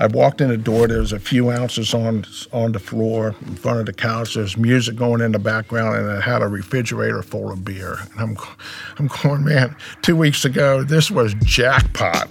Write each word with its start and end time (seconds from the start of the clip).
I 0.00 0.06
walked 0.06 0.40
in 0.40 0.48
the 0.48 0.56
door. 0.56 0.86
There 0.86 1.00
was 1.00 1.12
a 1.12 1.18
few 1.18 1.50
ounces 1.50 1.92
on 1.92 2.24
on 2.52 2.72
the 2.72 2.78
floor 2.78 3.34
in 3.46 3.56
front 3.56 3.80
of 3.80 3.86
the 3.86 3.92
couch. 3.92 4.34
There's 4.34 4.56
music 4.56 4.94
going 4.94 5.20
in 5.20 5.32
the 5.32 5.40
background, 5.40 5.96
and 5.96 6.10
I 6.10 6.20
had 6.20 6.40
a 6.40 6.46
refrigerator 6.46 7.22
full 7.22 7.50
of 7.50 7.64
beer. 7.64 7.98
And 8.12 8.20
I'm, 8.20 8.36
I'm 8.98 9.08
going, 9.22 9.44
man. 9.44 9.74
Two 10.02 10.14
weeks 10.14 10.44
ago, 10.44 10.84
this 10.84 11.10
was 11.10 11.34
jackpot. 11.44 12.28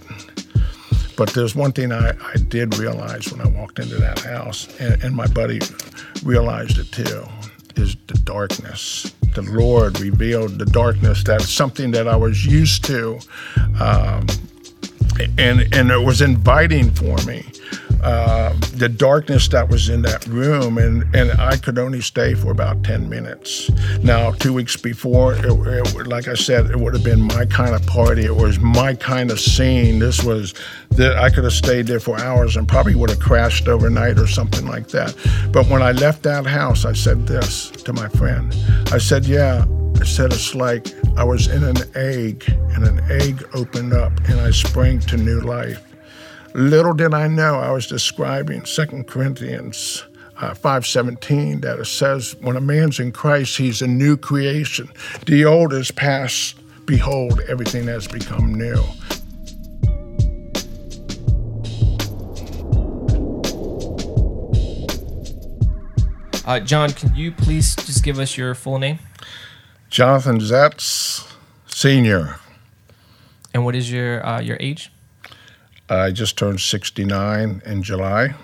But 1.17 1.31
there's 1.31 1.55
one 1.55 1.73
thing 1.73 1.91
I, 1.91 2.09
I 2.09 2.35
did 2.47 2.77
realize 2.77 3.31
when 3.31 3.41
I 3.41 3.49
walked 3.49 3.79
into 3.79 3.95
that 3.97 4.19
house, 4.19 4.67
and, 4.79 5.03
and 5.03 5.15
my 5.15 5.27
buddy 5.27 5.59
realized 6.23 6.77
it 6.77 6.91
too, 6.91 7.25
is 7.75 7.97
the 8.07 8.13
darkness. 8.19 9.13
The 9.33 9.41
Lord 9.41 9.99
revealed 9.99 10.57
the 10.57 10.65
darkness. 10.65 11.23
That's 11.23 11.49
something 11.49 11.91
that 11.91 12.07
I 12.07 12.15
was 12.15 12.45
used 12.45 12.85
to. 12.85 13.19
Um, 13.79 14.27
and 15.37 15.67
and 15.73 15.91
it 15.91 16.03
was 16.03 16.21
inviting 16.21 16.91
for 16.91 17.17
me. 17.25 17.45
Uh, 18.01 18.53
the 18.75 18.87
darkness 18.89 19.47
that 19.49 19.69
was 19.69 19.89
in 19.89 20.01
that 20.03 20.25
room, 20.27 20.77
and, 20.77 21.03
and 21.15 21.31
I 21.39 21.57
could 21.57 21.79
only 21.79 22.01
stay 22.01 22.35
for 22.35 22.51
about 22.51 22.83
10 22.83 23.09
minutes. 23.09 23.69
Now, 24.03 24.31
two 24.31 24.53
weeks 24.53 24.75
before, 24.75 25.33
it, 25.33 25.45
it, 25.45 26.07
like 26.07 26.27
I 26.27 26.35
said, 26.35 26.67
it 26.67 26.79
would 26.79 26.93
have 26.93 27.03
been 27.03 27.21
my 27.21 27.45
kind 27.45 27.73
of 27.73 27.85
party. 27.87 28.25
It 28.25 28.35
was 28.35 28.59
my 28.59 28.93
kind 28.93 29.31
of 29.31 29.39
scene. 29.39 29.99
This 29.99 30.23
was 30.23 30.53
that 30.91 31.17
I 31.17 31.29
could 31.29 31.43
have 31.43 31.53
stayed 31.53 31.87
there 31.87 31.99
for 31.99 32.19
hours 32.19 32.55
and 32.55 32.67
probably 32.67 32.95
would 32.95 33.09
have 33.09 33.19
crashed 33.19 33.67
overnight 33.67 34.19
or 34.19 34.27
something 34.27 34.65
like 34.67 34.89
that. 34.89 35.15
But 35.51 35.67
when 35.67 35.81
I 35.81 35.91
left 35.91 36.23
that 36.23 36.45
house, 36.45 36.85
I 36.85 36.93
said 36.93 37.27
this 37.27 37.71
to 37.71 37.93
my 37.93 38.07
friend. 38.09 38.55
I 38.91 38.97
said, 38.97 39.25
Yeah, 39.25 39.65
I 39.99 40.03
said 40.03 40.31
it's 40.31 40.53
like 40.53 40.87
I 41.17 41.23
was 41.23 41.47
in 41.47 41.63
an 41.63 41.77
egg 41.95 42.43
and 42.47 42.83
an 42.85 42.99
egg 43.09 43.47
opened 43.53 43.93
up 43.93 44.13
and 44.29 44.39
I 44.39 44.51
sprang 44.51 44.99
to 44.99 45.17
new 45.17 45.39
life. 45.41 45.86
Little 46.53 46.93
did 46.93 47.13
I 47.13 47.27
know 47.27 47.55
I 47.55 47.71
was 47.71 47.87
describing 47.87 48.61
2 48.61 49.03
Corinthians 49.03 50.03
uh, 50.37 50.53
5.17 50.53 51.61
that 51.61 51.79
it 51.79 51.85
says, 51.85 52.35
when 52.41 52.55
a 52.55 52.61
man's 52.61 52.99
in 52.99 53.11
Christ, 53.11 53.57
he's 53.57 53.81
a 53.81 53.87
new 53.87 54.17
creation. 54.17 54.89
The 55.25 55.45
old 55.45 55.73
is 55.73 55.91
past. 55.91 56.55
Behold, 56.85 57.41
everything 57.47 57.87
has 57.87 58.07
become 58.07 58.53
new. 58.55 58.81
Uh, 66.45 66.61
John, 66.61 66.91
can 66.93 67.13
you 67.13 67.33
please 67.33 67.75
just 67.75 68.03
give 68.05 68.19
us 68.19 68.37
your 68.37 68.55
full 68.55 68.79
name? 68.79 68.99
Jonathan 69.89 70.39
Zetz, 70.39 71.29
Senior. 71.65 72.39
And 73.53 73.65
what 73.65 73.75
is 73.75 73.91
your 73.91 74.25
uh, 74.25 74.39
your 74.39 74.55
age? 74.61 74.91
I 75.89 76.11
just 76.11 76.37
turned 76.37 76.59
69 76.59 77.61
in 77.65 77.83
July. 77.83 78.35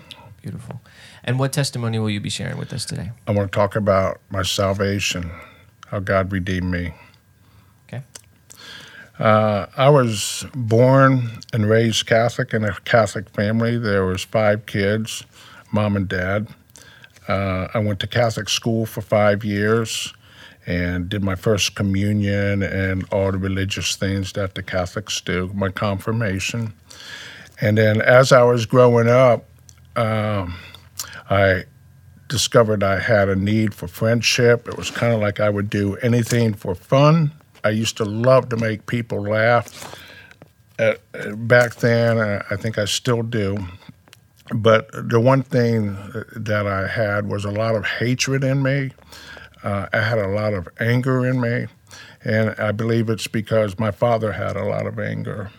Beautiful. 0.42 0.82
And 1.24 1.40
what 1.40 1.54
testimony 1.54 2.00
will 2.00 2.10
you 2.10 2.20
be 2.20 2.30
sharing 2.30 2.58
with 2.58 2.74
us 2.74 2.86
today? 2.86 3.12
I 3.28 3.32
want 3.32 3.52
to 3.52 3.56
talk 3.56 3.76
about 3.76 4.22
my 4.30 4.44
salvation, 4.44 5.32
how 5.88 6.00
God 6.00 6.32
redeemed 6.32 6.72
me. 6.72 6.94
Okay. 7.88 8.04
Uh, 9.20 9.68
I 9.76 9.90
was 9.90 10.46
born 10.54 11.40
and 11.54 11.70
raised 11.70 12.06
Catholic 12.06 12.54
in 12.54 12.64
a 12.64 12.74
Catholic 12.86 13.30
family. 13.30 13.78
There 13.78 14.06
was 14.06 14.24
five 14.24 14.66
kids, 14.66 15.24
mom 15.72 15.96
and 15.96 16.08
dad. 16.08 16.48
Uh, 17.28 17.68
I 17.74 17.80
went 17.80 18.00
to 18.02 18.08
Catholic 18.08 18.50
school 18.50 18.86
for 18.86 19.02
five 19.02 19.46
years 19.46 20.14
and 20.66 21.10
did 21.10 21.24
my 21.24 21.36
first 21.36 21.76
communion 21.76 22.64
and 22.64 23.06
all 23.12 23.32
the 23.32 23.38
religious 23.38 23.96
things 23.96 24.34
that 24.34 24.56
the 24.56 24.64
Catholics 24.64 25.20
do, 25.22 25.52
my 25.54 25.70
confirmation. 25.70 26.74
And 27.64 27.78
then 27.78 28.02
as 28.02 28.33
I 28.33 28.44
was 28.44 28.66
growing 28.66 29.08
up, 29.08 29.45
um, 29.95 30.56
I 31.30 31.64
discovered 32.28 32.83
I 32.83 33.00
had 33.00 33.30
a 33.30 33.38
need 33.38 33.73
for 33.73 33.88
friendship. 33.88 34.67
It 34.67 34.75
was 34.75 34.92
kind 34.92 35.14
of 35.14 35.22
like 35.22 35.39
I 35.39 35.50
would 35.50 35.69
do 35.69 35.95
anything 35.97 36.56
for 36.56 36.75
fun. 36.75 37.31
I 37.63 37.69
used 37.69 37.96
to 37.97 38.03
love 38.03 38.50
to 38.50 38.57
make 38.57 38.85
people 38.85 39.22
laugh. 39.22 39.96
Uh, 40.78 40.96
back 41.38 41.75
then, 41.75 42.19
I 42.19 42.57
think 42.57 42.78
I 42.78 42.84
still 42.84 43.23
do. 43.23 43.57
But 44.53 44.90
the 44.91 45.22
one 45.22 45.41
thing 45.41 45.96
that 46.35 46.68
I 46.68 46.85
had 46.85 47.29
was 47.29 47.46
a 47.46 47.52
lot 47.52 47.75
of 47.75 47.85
hatred 47.85 48.44
in 48.44 48.62
me. 48.62 48.91
Uh, 49.63 49.88
I 49.94 50.02
had 50.02 50.19
a 50.19 50.28
lot 50.28 50.53
of 50.53 50.68
anger 50.81 51.25
in 51.25 51.40
me. 51.40 51.68
And 52.25 52.56
I 52.59 52.73
believe 52.73 53.09
it's 53.09 53.28
because 53.28 53.79
my 53.79 53.91
father 53.91 54.34
had 54.34 54.57
a 54.57 54.66
lot 54.66 54.85
of 54.85 55.00
anger 55.00 55.50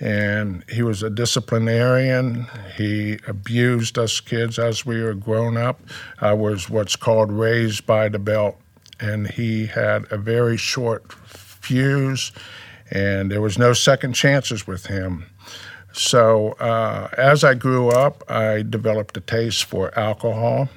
and 0.00 0.64
he 0.68 0.82
was 0.82 1.02
a 1.02 1.10
disciplinarian. 1.10 2.46
He 2.76 3.18
abused 3.26 3.98
us 3.98 4.20
kids 4.20 4.58
as 4.58 4.86
we 4.86 5.02
were 5.02 5.14
grown 5.14 5.56
up. 5.56 5.80
I 6.20 6.34
was 6.34 6.70
what's 6.70 6.96
called 6.96 7.32
raised 7.32 7.86
by 7.86 8.08
the 8.08 8.18
belt, 8.18 8.56
and 9.00 9.28
he 9.28 9.66
had 9.66 10.06
a 10.10 10.16
very 10.16 10.56
short 10.56 11.12
fuse, 11.12 12.32
and 12.90 13.30
there 13.30 13.40
was 13.40 13.58
no 13.58 13.72
second 13.72 14.12
chances 14.14 14.66
with 14.66 14.86
him. 14.86 15.26
So 15.92 16.52
uh, 16.52 17.08
as 17.16 17.42
I 17.42 17.54
grew 17.54 17.88
up, 17.88 18.22
I 18.30 18.62
developed 18.62 19.16
a 19.16 19.20
taste 19.20 19.64
for 19.64 19.96
alcohol. 19.98 20.68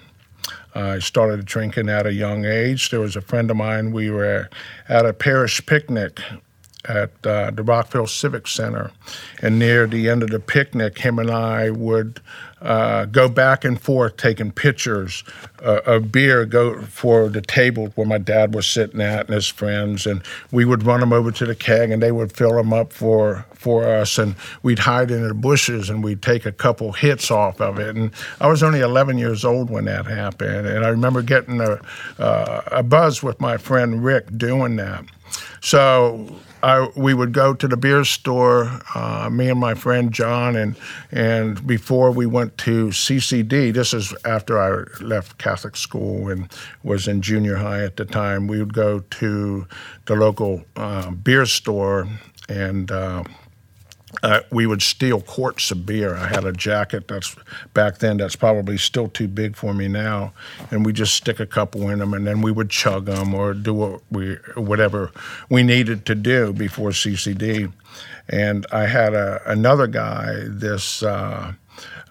I 0.74 1.00
started 1.00 1.46
drinking 1.46 1.90
at 1.90 2.08
a 2.08 2.14
young 2.14 2.46
age. 2.46 2.90
There 2.90 3.02
was 3.02 3.16
a 3.16 3.22
friend 3.22 3.52
of 3.52 3.58
mine, 3.58 3.92
we 3.92 4.10
were 4.10 4.50
at 4.88 5.06
a 5.06 5.14
parish 5.14 5.64
picnic 5.66 6.20
at 6.86 7.12
uh, 7.26 7.52
the 7.52 7.64
Rockville 7.64 8.08
Civic 8.08 8.48
Center. 8.48 8.92
And 9.42 9.60
near 9.60 9.88
the 9.88 10.10
end 10.10 10.24
of 10.24 10.30
the 10.30 10.40
picnic, 10.40 10.98
him 11.00 11.20
and 11.20 11.30
I 11.30 11.70
would 11.70 12.20
uh, 12.62 13.06
go 13.06 13.28
back 13.28 13.66
and 13.66 13.82
forth 13.82 14.18
taking 14.18 14.52
pictures 14.52 15.24
uh, 15.64 15.82
of 15.86 16.12
beer 16.12 16.46
go 16.46 16.80
for 16.84 17.28
the 17.28 17.42
table 17.42 17.88
where 17.96 18.06
my 18.06 18.20
dad 18.20 18.54
was 18.54 18.68
sitting 18.68 19.02
at 19.02 19.26
and 19.26 19.34
his 19.34 19.48
friends. 19.48 20.06
And 20.06 20.22
we 20.52 20.66
would 20.66 20.84
run 20.84 21.00
them 21.00 21.12
over 21.12 21.32
to 21.32 21.46
the 21.46 21.56
keg 21.56 21.90
and 21.90 22.02
they 22.02 22.12
would 22.12 22.32
fill 22.32 22.56
them 22.56 22.72
up 22.72 22.94
for, 22.94 23.46
for 23.54 23.86
us. 23.88 24.18
And 24.18 24.36
we'd 24.62 24.80
hide 24.80 25.10
in 25.10 25.28
the 25.28 25.34
bushes 25.34 25.90
and 25.90 26.04
we'd 26.04 26.22
take 26.22 26.46
a 26.46 26.52
couple 26.52 26.92
hits 26.92 27.32
off 27.32 27.60
of 27.60 27.80
it. 27.80 27.96
And 27.96 28.12
I 28.40 28.48
was 28.48 28.62
only 28.62 28.82
11 28.82 29.18
years 29.18 29.44
old 29.44 29.70
when 29.70 29.86
that 29.86 30.06
happened. 30.06 30.68
And 30.68 30.86
I 30.86 30.90
remember 30.90 31.24
getting 31.24 31.62
a, 31.62 31.82
uh, 32.20 32.62
a 32.72 32.84
buzz 32.84 33.24
with 33.24 33.42
my 33.42 33.58
friend 33.58 34.04
Rick 34.04 34.38
doing 34.38 34.76
that. 34.76 35.06
So 35.62 36.28
I, 36.64 36.88
we 36.96 37.14
would 37.14 37.32
go 37.34 37.54
to 37.54 37.68
the 37.68 37.78
beer 37.78 38.04
store, 38.04 38.80
uh, 38.94 39.30
me 39.32 39.50
and 39.50 39.60
my 39.60 39.74
friend 39.74 40.12
John, 40.12 40.56
and 40.56 40.76
and 41.12 41.66
before 41.66 42.12
we 42.12 42.26
went 42.26 42.58
to 42.60 42.88
CCD, 42.88 43.74
this 43.74 43.94
is 43.94 44.14
after 44.26 44.60
I 44.60 44.84
left 45.04 45.38
Catholic 45.38 45.76
school 45.76 46.30
and 46.30 46.52
was 46.84 47.08
in 47.08 47.22
junior 47.22 47.58
high 47.58 47.84
at 47.84 47.98
the 47.98 48.06
time. 48.06 48.48
We 48.48 48.60
would 48.60 48.74
go 48.74 49.00
to 49.00 49.68
the 50.06 50.16
local 50.16 50.64
uh, 50.76 51.12
beer 51.12 51.46
store 51.46 52.08
and. 52.48 52.92
Uh, 52.92 53.24
uh, 54.24 54.42
we 54.52 54.66
would 54.66 54.82
steal 54.82 55.22
quarts 55.22 55.72
of 55.72 55.86
beer. 55.86 56.16
I 56.16 56.28
had 56.28 56.46
a 56.46 56.52
jacket 56.52 57.08
that's 57.08 57.36
back 57.74 58.00
then 58.00 58.18
that's 58.18 58.36
probably 58.36 58.78
still 58.78 59.08
too 59.08 59.28
big 59.28 59.56
for 59.56 59.74
me 59.74 59.88
now, 59.88 60.34
and 60.70 60.86
we 60.86 60.94
just 60.94 61.16
stick 61.16 61.40
a 61.40 61.46
couple 61.46 61.90
in 61.90 62.00
them, 62.00 62.14
and 62.14 62.26
then 62.26 62.42
we 62.42 62.52
would 62.52 62.70
chug 62.70 63.06
them 63.06 63.34
or 63.34 63.54
do 63.54 63.74
what 63.74 64.02
we 64.12 64.36
whatever 64.56 65.12
we 65.50 65.64
needed 65.64 66.06
to 66.06 66.16
do 66.16 66.54
before 66.54 66.90
CCD. 66.92 67.72
And 68.30 68.66
I 68.72 68.86
had 68.86 69.14
a, 69.14 69.42
another 69.46 69.88
guy, 69.88 70.36
this. 70.48 71.04
Uh, 71.04 71.54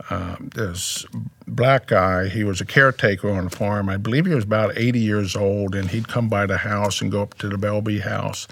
uh, 0.09 0.34
this 0.41 1.06
black 1.47 1.87
guy, 1.87 2.28
he 2.28 2.43
was 2.43 2.61
a 2.61 2.65
caretaker 2.65 3.31
on 3.31 3.47
a 3.47 3.50
farm. 3.50 3.88
I 3.88 3.97
believe 3.97 4.27
he 4.27 4.34
was 4.34 4.43
about 4.43 4.77
80 4.77 4.99
years 4.99 5.37
old, 5.37 5.77
and 5.77 5.88
he'd 5.88 6.09
come 6.09 6.28
by 6.28 6.47
the 6.47 6.56
house 6.56 7.00
and 7.00 7.12
go 7.12 7.22
up 7.22 7.34
to 7.34 7.49
the 7.49 7.59
Belby 7.59 8.00
house 8.00 8.49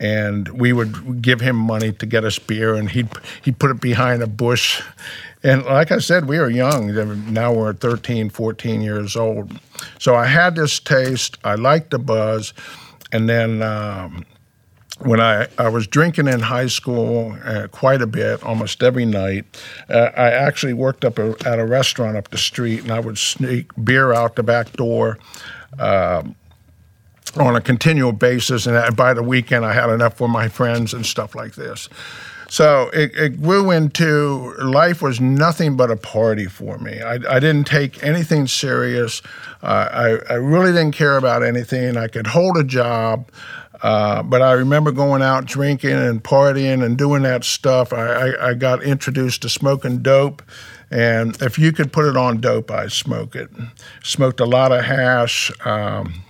and 0.00 0.48
we 0.48 0.72
would 0.72 1.22
give 1.22 1.40
him 1.40 1.56
money 1.56 1.92
to 1.92 2.06
get 2.06 2.24
us 2.24 2.38
beer, 2.38 2.74
and 2.74 2.90
he'd 2.90 3.08
he'd 3.42 3.58
put 3.58 3.70
it 3.70 3.80
behind 3.80 4.22
a 4.22 4.26
bush. 4.26 4.82
And 5.42 5.64
like 5.64 5.92
I 5.92 5.98
said, 5.98 6.28
we 6.28 6.38
were 6.38 6.50
young. 6.50 7.32
Now 7.32 7.52
we're 7.52 7.72
13, 7.72 8.30
14 8.30 8.80
years 8.80 9.16
old. 9.16 9.58
So 9.98 10.14
I 10.14 10.26
had 10.26 10.56
this 10.56 10.80
taste. 10.80 11.38
I 11.44 11.54
liked 11.54 11.90
the 11.90 11.98
buzz, 11.98 12.54
and 13.12 13.28
then. 13.28 13.62
Um, 13.62 14.24
when 15.00 15.20
I, 15.20 15.46
I 15.58 15.68
was 15.68 15.86
drinking 15.86 16.26
in 16.26 16.40
high 16.40 16.66
school 16.66 17.36
uh, 17.44 17.68
quite 17.68 18.02
a 18.02 18.06
bit, 18.06 18.42
almost 18.42 18.82
every 18.82 19.04
night, 19.04 19.44
uh, 19.88 20.10
I 20.16 20.30
actually 20.30 20.72
worked 20.72 21.04
up 21.04 21.18
a, 21.18 21.36
at 21.46 21.60
a 21.60 21.66
restaurant 21.66 22.16
up 22.16 22.30
the 22.30 22.38
street, 22.38 22.82
and 22.82 22.90
I 22.90 22.98
would 22.98 23.16
sneak 23.16 23.70
beer 23.84 24.12
out 24.12 24.34
the 24.34 24.42
back 24.42 24.72
door. 24.72 25.18
Um, 25.78 26.34
on 27.40 27.56
a 27.56 27.60
continual 27.60 28.12
basis. 28.12 28.66
And 28.66 28.96
by 28.96 29.14
the 29.14 29.22
weekend, 29.22 29.64
I 29.64 29.72
had 29.72 29.90
enough 29.90 30.16
for 30.16 30.28
my 30.28 30.48
friends 30.48 30.94
and 30.94 31.04
stuff 31.06 31.34
like 31.34 31.54
this. 31.54 31.88
So 32.50 32.88
it, 32.94 33.14
it 33.14 33.42
grew 33.42 33.70
into 33.70 34.54
life 34.58 35.02
was 35.02 35.20
nothing 35.20 35.76
but 35.76 35.90
a 35.90 35.96
party 35.96 36.46
for 36.46 36.78
me. 36.78 37.00
I, 37.02 37.14
I 37.14 37.40
didn't 37.40 37.66
take 37.66 38.02
anything 38.02 38.46
serious. 38.46 39.20
Uh, 39.62 40.18
I, 40.28 40.32
I 40.32 40.36
really 40.36 40.72
didn't 40.72 40.94
care 40.94 41.18
about 41.18 41.42
anything. 41.42 41.96
I 41.98 42.08
could 42.08 42.26
hold 42.26 42.56
a 42.56 42.64
job. 42.64 43.30
Uh, 43.82 44.22
but 44.22 44.42
I 44.42 44.52
remember 44.52 44.90
going 44.90 45.22
out 45.22 45.44
drinking 45.44 45.92
and 45.92 46.24
partying 46.24 46.82
and 46.82 46.96
doing 46.96 47.22
that 47.22 47.44
stuff. 47.44 47.92
I, 47.92 48.06
I, 48.06 48.48
I 48.48 48.54
got 48.54 48.82
introduced 48.82 49.42
to 49.42 49.48
smoking 49.48 50.02
dope 50.02 50.42
And 50.90 51.40
if 51.42 51.58
you 51.58 51.72
could 51.72 51.92
put 51.92 52.06
it 52.06 52.16
on 52.16 52.40
dope, 52.40 52.70
I'd 52.70 52.92
smoke 52.92 53.36
it. 53.36 53.50
Smoked 54.02 54.40
a 54.40 54.46
lot 54.46 54.72
of 54.72 54.84
hash, 54.84 55.52
um, 55.66 56.22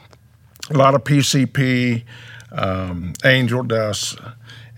a 0.71 0.77
lot 0.77 0.95
of 0.95 1.05
PCP, 1.05 2.05
um, 2.53 3.15
angel 3.25 3.63
dust, 3.63 4.19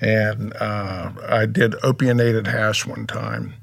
and 0.01 0.55
uh, 0.57 1.13
I 1.29 1.47
did 1.47 1.75
opiated 1.83 2.47
hash 2.47 2.87
one 2.87 3.07
time. 3.07 3.55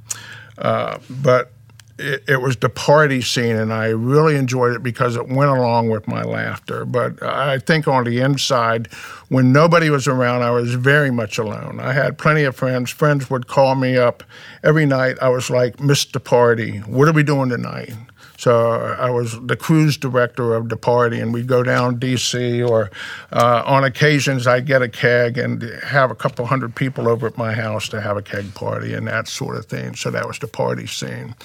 Uh, 0.58 1.00
but 1.10 1.52
it, 2.00 2.24
it, 2.28 2.42
was 2.42 2.58
the 2.58 2.70
party 2.70 3.22
scene, 3.22 3.56
and 3.56 3.74
I 3.74 3.88
really 3.88 4.36
enjoyed 4.36 4.76
it 4.76 4.84
because 4.84 5.16
it 5.16 5.28
went 5.28 5.50
along 5.50 5.90
with 5.90 6.08
my 6.08 6.24
laughter. 6.24 6.86
But 6.86 7.22
I 7.24 7.60
think 7.60 7.88
on 7.88 8.04
the 8.04 8.20
inside, 8.20 8.88
when 9.30 9.52
nobody 9.52 9.90
was 9.90 10.08
around, 10.08 10.44
I 10.44 10.52
was 10.52 10.76
very 10.76 11.12
much 11.12 11.38
alone. 11.38 11.80
I 11.80 11.94
had 11.94 12.18
plenty 12.18 12.44
of 12.44 12.56
friends. 12.56 12.92
Friends 12.92 13.30
would 13.30 13.48
call 13.48 13.76
me 13.76 13.98
up 13.98 14.24
every 14.64 14.86
night. 14.86 15.18
I 15.22 15.30
was 15.30 15.50
like, 15.50 15.78
Mr. 15.78 16.24
Party, 16.24 16.80
what 16.80 17.08
are 17.08 17.14
we 17.14 17.24
doing 17.24 17.50
tonight? 17.50 17.94
So 18.38 18.96
I 19.00 19.10
was 19.10 19.40
the 19.42 19.56
cruise 19.56 19.98
director 19.98 20.54
of 20.54 20.70
the 20.70 20.78
party, 20.78 21.20
and 21.20 21.34
we'd 21.34 21.48
go 21.48 21.64
down 21.64 21.98
D.C. 21.98 22.62
or 22.62 22.92
uh, 23.34 23.64
on 23.66 23.84
occasions 23.84 24.46
I'd 24.46 24.68
get 24.68 24.84
a 24.84 24.88
keg 24.88 25.38
and 25.40 25.64
have 25.84 26.12
a 26.12 26.16
couple 26.16 26.46
hundred 26.46 26.76
people 26.76 27.10
over 27.10 27.26
at 27.26 27.38
my 27.38 27.54
house 27.54 27.90
to 27.90 28.00
have 28.00 28.16
a 28.16 28.22
keg 28.22 28.54
party 28.54 28.94
and 28.94 29.08
that 29.08 29.28
sort 29.28 29.58
of 29.58 29.66
thing. 29.66 29.96
So 29.96 30.12
that 30.12 30.28
was 30.28 30.38
the 30.38 30.48
party 30.48 30.86
scene. 30.86 31.36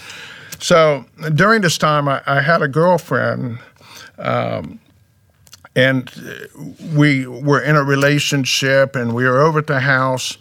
So 0.58 1.06
during 1.34 1.62
this 1.62 1.78
time, 1.78 2.08
I, 2.08 2.22
I 2.26 2.40
had 2.40 2.62
a 2.62 2.68
girlfriend. 2.68 3.58
Um, 4.18 4.78
and 5.74 6.10
we 6.94 7.26
were 7.26 7.60
in 7.60 7.76
a 7.76 7.82
relationship 7.82 8.94
and 8.94 9.14
we 9.14 9.24
were 9.24 9.40
over 9.40 9.60
at 9.60 9.66
the 9.66 9.80
house 9.80 10.36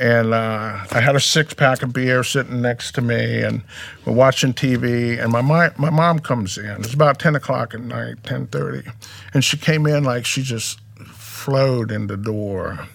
and 0.00 0.32
uh, 0.32 0.78
I 0.90 1.00
had 1.00 1.14
a 1.14 1.20
six 1.20 1.52
pack 1.52 1.82
of 1.82 1.92
beer 1.92 2.24
sitting 2.24 2.62
next 2.62 2.92
to 2.92 3.02
me, 3.02 3.42
and 3.42 3.62
we're 4.06 4.14
watching 4.14 4.54
TV. 4.54 5.22
And 5.22 5.30
my 5.30 5.42
my, 5.42 5.70
my 5.76 5.90
mom 5.90 6.20
comes 6.20 6.56
in. 6.56 6.70
It's 6.80 6.94
about 6.94 7.18
ten 7.18 7.36
o'clock 7.36 7.74
at 7.74 7.80
night, 7.80 8.24
ten 8.24 8.46
thirty, 8.46 8.88
and 9.34 9.44
she 9.44 9.58
came 9.58 9.86
in 9.86 10.02
like 10.02 10.24
she 10.24 10.42
just 10.42 10.80
flowed 11.06 11.92
in 11.92 12.06
the 12.06 12.16
door. 12.16 12.88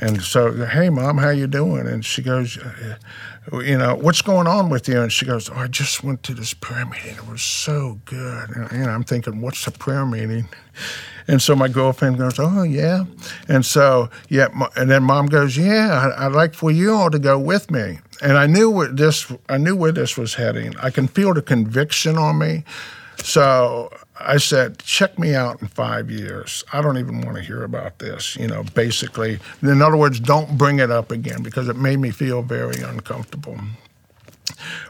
And 0.00 0.22
so, 0.22 0.52
hey, 0.66 0.90
mom, 0.90 1.18
how 1.18 1.30
you 1.30 1.48
doing? 1.48 1.88
And 1.88 2.04
she 2.04 2.22
goes, 2.22 2.56
you 3.52 3.78
know, 3.78 3.94
what's 3.94 4.22
going 4.22 4.46
on 4.46 4.70
with 4.70 4.88
you? 4.88 5.00
And 5.00 5.12
she 5.12 5.24
goes, 5.24 5.48
oh, 5.50 5.54
I 5.54 5.66
just 5.66 6.04
went 6.04 6.22
to 6.24 6.34
this 6.34 6.54
prayer 6.54 6.86
meeting. 6.86 7.16
It 7.16 7.26
was 7.26 7.42
so 7.42 8.00
good. 8.04 8.50
And, 8.50 8.72
know, 8.84 8.90
I'm 8.90 9.04
thinking, 9.04 9.40
what's 9.40 9.66
a 9.66 9.70
prayer 9.70 10.06
meeting? 10.06 10.48
And 11.26 11.42
so 11.42 11.54
my 11.54 11.68
girlfriend 11.68 12.18
goes, 12.18 12.38
oh, 12.38 12.62
yeah. 12.62 13.04
And 13.48 13.64
so, 13.64 14.08
yeah, 14.28 14.48
and 14.76 14.90
then 14.90 15.02
mom 15.02 15.26
goes, 15.26 15.56
yeah, 15.56 16.12
I'd 16.16 16.32
like 16.32 16.54
for 16.54 16.70
you 16.70 16.92
all 16.94 17.10
to 17.10 17.18
go 17.18 17.38
with 17.38 17.70
me. 17.70 17.98
And 18.22 18.38
I 18.38 18.46
knew 18.46 18.70
where 18.70 18.88
this, 18.88 19.30
I 19.48 19.58
knew 19.58 19.76
where 19.76 19.92
this 19.92 20.16
was 20.16 20.34
heading. 20.34 20.74
I 20.78 20.90
can 20.90 21.06
feel 21.06 21.34
the 21.34 21.42
conviction 21.42 22.16
on 22.16 22.38
me. 22.38 22.64
So 23.22 23.90
I 24.20 24.38
said, 24.38 24.78
check 24.78 25.18
me 25.18 25.34
out 25.34 25.62
in 25.62 25.68
five 25.68 26.10
years. 26.10 26.64
I 26.72 26.82
don't 26.82 26.98
even 26.98 27.20
want 27.20 27.36
to 27.36 27.42
hear 27.42 27.62
about 27.62 27.98
this, 27.98 28.36
you 28.36 28.46
know, 28.48 28.64
basically. 28.74 29.38
In 29.62 29.80
other 29.80 29.96
words, 29.96 30.18
don't 30.18 30.58
bring 30.58 30.80
it 30.80 30.90
up 30.90 31.10
again 31.10 31.42
because 31.42 31.68
it 31.68 31.76
made 31.76 31.98
me 31.98 32.10
feel 32.10 32.42
very 32.42 32.82
uncomfortable. 32.82 33.58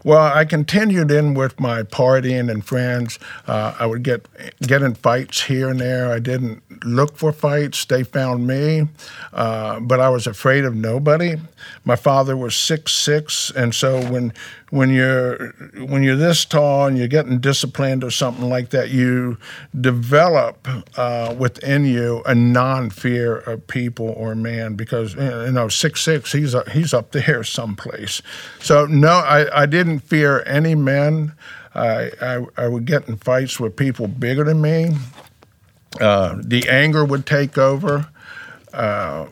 Well, 0.04 0.32
I 0.34 0.44
continued 0.44 1.10
in 1.10 1.34
with 1.34 1.58
my 1.60 1.82
partying 1.82 2.50
and 2.50 2.64
friends. 2.64 3.18
Uh, 3.46 3.74
I 3.78 3.86
would 3.86 4.02
get 4.02 4.26
get 4.62 4.82
in 4.82 4.94
fights 4.94 5.42
here 5.42 5.68
and 5.68 5.80
there. 5.80 6.10
I 6.12 6.18
didn't 6.18 6.62
look 6.84 7.16
for 7.16 7.32
fights; 7.32 7.84
they 7.84 8.04
found 8.04 8.46
me. 8.46 8.88
Uh, 9.32 9.80
but 9.80 10.00
I 10.00 10.08
was 10.08 10.26
afraid 10.26 10.64
of 10.64 10.74
nobody. 10.74 11.36
My 11.84 11.96
father 11.96 12.36
was 12.36 12.56
six 12.56 12.92
six, 12.92 13.50
and 13.50 13.74
so 13.74 14.00
when 14.10 14.32
when 14.70 14.90
you're 14.90 15.48
when 15.86 16.02
you're 16.02 16.16
this 16.16 16.44
tall 16.44 16.86
and 16.86 16.98
you're 16.98 17.08
getting 17.08 17.38
disciplined 17.38 18.04
or 18.04 18.10
something 18.10 18.48
like 18.48 18.70
that, 18.70 18.90
you 18.90 19.38
develop 19.78 20.68
uh, 20.96 21.34
within 21.38 21.84
you 21.84 22.22
a 22.26 22.34
non-fear 22.34 23.38
of 23.38 23.66
people 23.66 24.08
or 24.10 24.34
man 24.34 24.74
because 24.74 25.14
you 25.14 25.52
know 25.52 25.68
six 25.68 26.02
six 26.02 26.32
he's 26.32 26.54
a, 26.54 26.68
he's 26.70 26.92
up 26.92 27.12
there 27.12 27.42
someplace. 27.44 28.20
So 28.60 28.86
no, 28.86 29.08
I, 29.08 29.62
I 29.62 29.66
didn't 29.66 30.00
fear 30.00 30.42
any 30.46 30.74
men. 30.74 31.34
I, 31.74 32.10
I, 32.20 32.46
I 32.56 32.68
would 32.68 32.86
get 32.86 33.08
in 33.08 33.16
fights 33.16 33.60
with 33.60 33.76
people 33.76 34.08
bigger 34.08 34.44
than 34.44 34.60
me. 34.60 34.96
Uh, 36.00 36.36
the 36.42 36.68
anger 36.68 37.04
would 37.04 37.24
take 37.24 37.56
over. 37.56 38.08
Uh, 38.72 39.26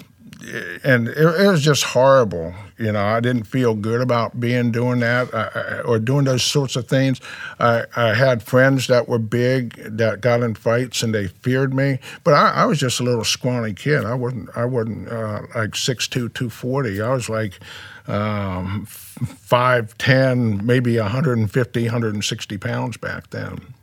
and 0.84 1.08
it, 1.08 1.16
it, 1.16 1.48
was 1.48 1.62
just 1.62 1.84
horrible. 1.84 2.54
You 2.78 2.93
know, 2.93 3.04
I 3.04 3.20
didn't 3.20 3.44
feel 3.44 3.75
good 3.75 4.00
about 4.00 4.38
being 4.38 4.70
doing 4.70 5.00
that 5.00 5.34
I, 5.34 5.81
or 5.81 5.98
doing 5.98 6.25
those 6.25 6.43
sorts 6.43 6.76
of 6.76 6.88
things. 6.88 7.20
I, 7.58 7.84
I, 7.96 8.14
had 8.14 8.43
friends 8.43 8.87
that 8.87 9.08
were 9.08 9.19
big 9.19 9.75
that 9.96 10.20
got 10.20 10.43
in 10.43 10.54
fights 10.54 11.02
and 11.02 11.14
they 11.14 11.28
feared 11.28 11.75
me, 11.75 11.98
but 12.22 12.34
I, 12.34 12.50
I 12.50 12.64
was 12.66 12.78
just 12.78 13.00
a 13.00 13.02
little 13.02 13.25
scrawny 13.25 13.72
kid. 13.72 14.04
I 14.04 14.14
wasn't. 14.14 14.50
I 14.56 14.64
wasn't 14.64 15.08
uh, 15.08 15.43
like 15.54 15.70
6'2", 15.70 16.10
240. 16.10 17.00
I 17.00 17.12
was 17.12 17.28
like 17.28 17.58
um, 18.06 18.87
5'10", 18.87 20.62
maybe 20.62 20.98
150, 20.98 21.82
160 21.82 22.58
pounds 22.58 22.96
back 22.96 23.31
then. 23.31 23.75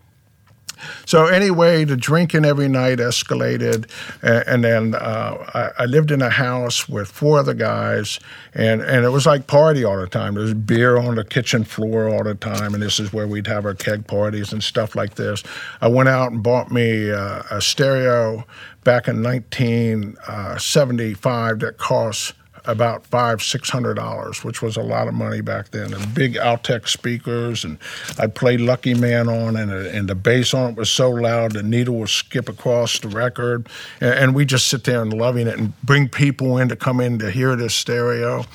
So 1.06 1.28
anyway, 1.28 1.84
the 1.84 1.96
drinking 1.96 2.46
every 2.46 2.68
night 2.68 2.98
escalated, 3.00 3.90
and, 4.22 4.44
and 4.48 4.64
then 4.64 4.96
uh, 4.96 5.52
I, 5.54 5.84
I, 5.84 5.86
lived 5.86 6.12
in 6.12 6.22
a 6.22 6.30
house 6.30 6.90
with 6.90 7.10
four 7.10 7.40
other 7.40 7.54
guys, 7.54 8.20
and, 8.54 8.82
and 8.82 9.06
it 9.06 9.10
was 9.10 9.26
like 9.26 9.48
party 9.48 9.84
all 9.84 10.00
the 10.00 10.08
time. 10.08 10.36
There 10.36 10.44
was 10.44 10.54
beer 10.54 10.98
on 10.98 11.16
the 11.16 11.24
kitchen 11.24 11.64
floor 11.64 12.10
all 12.10 12.24
the 12.24 12.36
time, 12.36 12.74
and 12.74 12.84
this 12.84 13.00
is 13.00 13.14
where 13.14 13.28
we'd 13.28 13.48
have 13.48 13.66
our 13.66 13.76
keg 13.76 14.08
parties 14.08 14.54
and 14.54 14.64
stuff 14.64 14.96
like 14.96 15.16
this. 15.16 15.44
I 15.82 15.88
went 15.88 16.10
out 16.10 16.32
and 16.32 16.44
bought 16.44 16.72
me 16.72 17.12
uh, 17.12 17.44
a 17.52 17.62
stereo 17.62 18.46
back 18.84 19.08
in 19.08 19.24
1975 19.24 21.52
uh, 21.52 21.56
that 21.66 21.78
cost 21.78 22.34
about 22.66 23.06
five, 23.06 23.42
six 23.42 23.70
hundred 23.70 23.96
dollars, 23.96 24.44
which 24.44 24.62
was 24.62 24.78
a 24.78 24.82
lot 24.82 25.08
of 25.08 25.14
money 25.14 25.42
back 25.42 25.72
then. 25.72 25.94
And 25.94 26.14
big 26.14 26.36
Altec 26.36 26.88
speakers, 26.88 27.66
and 27.66 27.78
I'd 28.18 28.36
play 28.36 28.58
Lucky 28.58 28.94
Man 28.94 29.28
on, 29.28 29.58
and, 29.58 29.72
and 29.72 30.08
the 30.08 30.16
bass 30.16 30.54
on 30.54 30.72
it 30.72 30.78
was 30.78 30.90
so 30.90 31.10
loud 31.10 31.52
the 31.52 31.64
needle 31.64 31.96
would 31.96 32.10
skip 32.10 32.48
across 32.48 33.00
the 33.00 33.10
record, 33.10 33.68
and, 34.00 34.14
and 34.14 34.36
we 34.36 34.46
just 34.46 34.68
sit 34.68 34.84
there 34.86 35.02
and 35.02 35.14
loving 35.14 35.48
it, 35.48 35.60
and 35.60 35.80
bring 35.82 36.08
people 36.08 36.58
in 36.58 36.70
to 36.70 36.76
come 36.76 37.00
in 37.00 37.20
to 37.20 37.30
hear 37.32 37.56
this 37.56 37.76
stereo, 37.76 38.46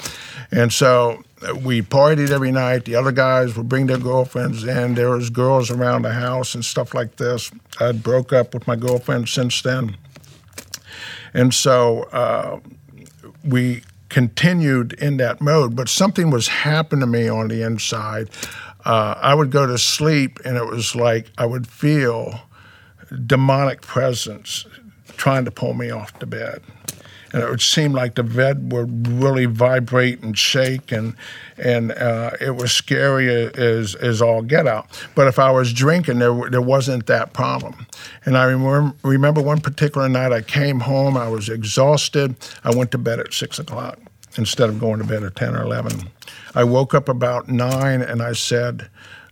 and 0.50 0.72
so 0.72 1.22
uh, 1.42 1.54
we 1.54 1.82
partied 1.82 2.30
every 2.30 2.50
night. 2.50 2.84
The 2.86 2.94
other 2.94 3.12
guys 3.12 3.56
would 3.56 3.68
bring 3.68 3.86
their 3.88 3.98
girlfriends 3.98 4.64
in. 4.64 4.94
There 4.94 5.10
was 5.10 5.30
girls 5.30 5.70
around 5.70 6.02
the 6.02 6.14
house 6.14 6.54
and 6.54 6.64
stuff 6.64 6.94
like 6.94 7.16
this. 7.16 7.50
I'd 7.78 8.02
broke 8.02 8.32
up 8.32 8.54
with 8.54 8.66
my 8.66 8.76
girlfriend 8.76 9.28
since 9.28 9.60
then, 9.60 9.96
and 11.34 11.52
so 11.52 12.04
uh, 12.04 12.60
we 13.44 13.82
continued 14.08 14.94
in 14.94 15.18
that 15.18 15.40
mode, 15.40 15.76
but 15.76 15.88
something 15.88 16.30
was 16.30 16.48
happening 16.48 17.00
to 17.00 17.06
me 17.06 17.28
on 17.28 17.48
the 17.48 17.62
inside. 17.62 18.30
Uh, 18.84 19.14
I 19.16 19.34
would 19.34 19.50
go 19.50 19.66
to 19.66 19.78
sleep, 19.78 20.38
and 20.44 20.56
it 20.56 20.66
was 20.66 20.94
like 20.94 21.30
I 21.36 21.46
would 21.46 21.66
feel 21.66 22.40
demonic 23.26 23.82
presence 23.82 24.66
trying 25.16 25.44
to 25.44 25.50
pull 25.50 25.74
me 25.74 25.90
off 25.90 26.18
the 26.18 26.26
bed 26.26 26.62
and 27.32 27.42
it 27.42 27.50
would 27.50 27.60
seem 27.60 27.92
like 27.92 28.14
the 28.14 28.22
bed 28.22 28.72
would 28.72 29.06
really 29.08 29.44
vibrate 29.44 30.22
and 30.22 30.36
shake, 30.36 30.92
and 30.92 31.14
and 31.56 31.92
uh, 31.92 32.30
it 32.40 32.56
was 32.56 32.72
scary 32.72 33.28
as 33.28 33.94
as 33.94 34.22
all 34.22 34.42
get 34.42 34.66
out. 34.66 34.86
But 35.14 35.28
if 35.28 35.38
I 35.38 35.50
was 35.50 35.72
drinking, 35.72 36.18
there 36.18 36.50
there 36.50 36.62
wasn't 36.62 37.06
that 37.06 37.32
problem. 37.32 37.86
And 38.24 38.36
I 38.36 38.44
remember 38.44 38.94
remember 39.02 39.42
one 39.42 39.60
particular 39.60 40.08
night 40.08 40.32
I 40.32 40.42
came 40.42 40.80
home, 40.80 41.16
I 41.16 41.28
was 41.28 41.48
exhausted. 41.48 42.36
I 42.64 42.74
went 42.74 42.90
to 42.92 42.98
bed 42.98 43.20
at 43.20 43.32
six 43.32 43.58
o'clock 43.58 43.98
instead 44.36 44.68
of 44.68 44.78
going 44.78 44.98
to 44.98 45.04
bed 45.04 45.22
at 45.22 45.36
ten 45.36 45.54
or 45.54 45.62
eleven. 45.62 46.10
I 46.54 46.64
woke 46.64 46.94
up 46.94 47.08
about 47.08 47.48
nine, 47.48 48.02
and 48.02 48.22
I 48.22 48.32
said 48.32 48.88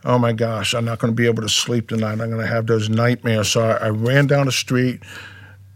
oh 0.06 0.18
my 0.18 0.32
gosh, 0.32 0.72
I'm 0.72 0.84
not 0.84 1.00
going 1.00 1.12
to 1.12 1.16
be 1.16 1.26
able 1.26 1.42
to 1.42 1.48
sleep 1.48 1.88
tonight. 1.88 2.12
I'm 2.12 2.30
going 2.30 2.38
to 2.38 2.46
have 2.46 2.66
those 2.66 2.88
nightmares. 2.88 3.48
So 3.48 3.62
I 3.62 3.88
ran 3.88 4.28
down 4.28 4.46
the 4.46 4.52
street, 4.52 5.02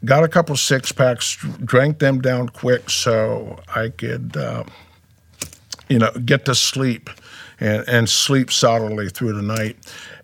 got 0.05 0.25
a 0.25 0.29
couple 0.29 0.57
six 0.57 0.93
packs, 0.93 1.37
drank 1.65 1.99
them 1.99 2.21
down 2.21 2.49
quick 2.49 2.91
so 2.91 3.61
I 3.75 3.91
could, 3.91 4.37
uh, 4.37 4.65
you 5.89 5.99
know, 5.99 6.11
get 6.25 6.45
to 6.47 6.55
sleep 6.55 7.11
and, 7.59 7.87
and 7.89 8.09
sleep 8.09 8.51
solidly 8.51 9.09
through 9.09 9.35
the 9.35 9.43
night. 9.43 9.77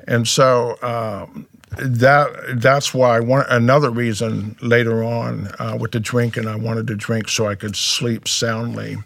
And 0.08 0.26
so 0.26 0.76
um, 0.82 1.46
that 1.70 2.60
that's 2.60 2.94
why 2.94 3.18
another 3.48 3.90
reason 3.90 4.56
later 4.62 5.02
on 5.02 5.48
uh, 5.58 5.76
with 5.78 5.92
the 5.92 6.00
drinking, 6.00 6.46
I 6.46 6.56
wanted 6.56 6.86
to 6.86 6.96
drink 6.96 7.28
so 7.28 7.46
I 7.46 7.54
could 7.54 7.76
sleep 7.76 8.28
soundly. 8.28 8.96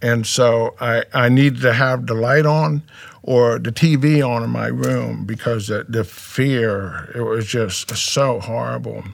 And 0.00 0.26
so 0.26 0.74
I, 0.80 1.04
I 1.14 1.28
needed 1.28 1.60
to 1.62 1.72
have 1.72 2.06
the 2.06 2.14
light 2.14 2.44
on 2.44 2.82
or 3.22 3.60
the 3.60 3.70
TV 3.70 4.26
on 4.26 4.42
in 4.42 4.50
my 4.50 4.66
room 4.66 5.24
because 5.24 5.68
the, 5.68 5.86
the 5.88 6.02
fear, 6.02 7.12
it 7.14 7.20
was 7.20 7.46
just 7.46 7.96
so 7.96 8.40
horrible. 8.40 9.04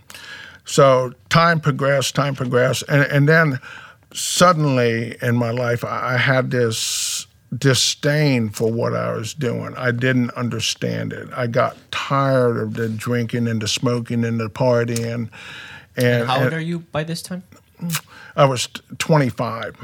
So 0.68 1.12
time 1.30 1.60
progressed, 1.60 2.14
time 2.14 2.34
progressed, 2.34 2.84
and, 2.90 3.02
and 3.10 3.26
then 3.26 3.58
suddenly 4.12 5.16
in 5.22 5.34
my 5.34 5.50
life, 5.50 5.82
I 5.82 6.18
had 6.18 6.50
this 6.50 7.26
disdain 7.56 8.50
for 8.50 8.70
what 8.70 8.94
I 8.94 9.14
was 9.14 9.32
doing. 9.32 9.74
I 9.78 9.92
didn't 9.92 10.30
understand 10.32 11.14
it. 11.14 11.28
I 11.34 11.46
got 11.46 11.78
tired 11.90 12.58
of 12.58 12.74
the 12.74 12.90
drinking 12.90 13.48
and 13.48 13.62
the 13.62 13.68
smoking 13.68 14.26
and 14.26 14.38
the 14.38 14.50
partying. 14.50 15.30
And, 15.96 16.26
How 16.28 16.36
old 16.36 16.44
and 16.46 16.54
are 16.54 16.60
you 16.60 16.80
by 16.80 17.02
this 17.02 17.22
time? 17.22 17.42
I 18.36 18.44
was 18.44 18.68
25. 18.98 19.74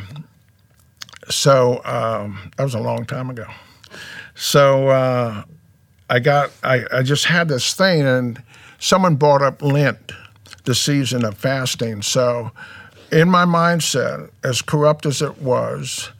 So 1.30 1.80
um, 1.86 2.52
that 2.58 2.62
was 2.62 2.74
a 2.74 2.80
long 2.80 3.06
time 3.06 3.30
ago. 3.30 3.46
So 4.34 4.88
uh, 4.88 5.44
I 6.10 6.18
got, 6.18 6.50
I, 6.62 6.84
I 6.92 7.02
just 7.02 7.24
had 7.24 7.48
this 7.48 7.72
thing, 7.72 8.02
and 8.02 8.42
someone 8.78 9.16
brought 9.16 9.40
up 9.40 9.62
Lent, 9.62 10.12
the 10.64 10.74
season 10.74 11.24
of 11.24 11.36
fasting. 11.36 12.02
So 12.02 12.50
in 13.12 13.28
my 13.28 13.44
mindset, 13.44 14.30
as 14.42 14.62
corrupt 14.62 15.06
as 15.06 15.22
it 15.22 15.40
was, 15.40 16.10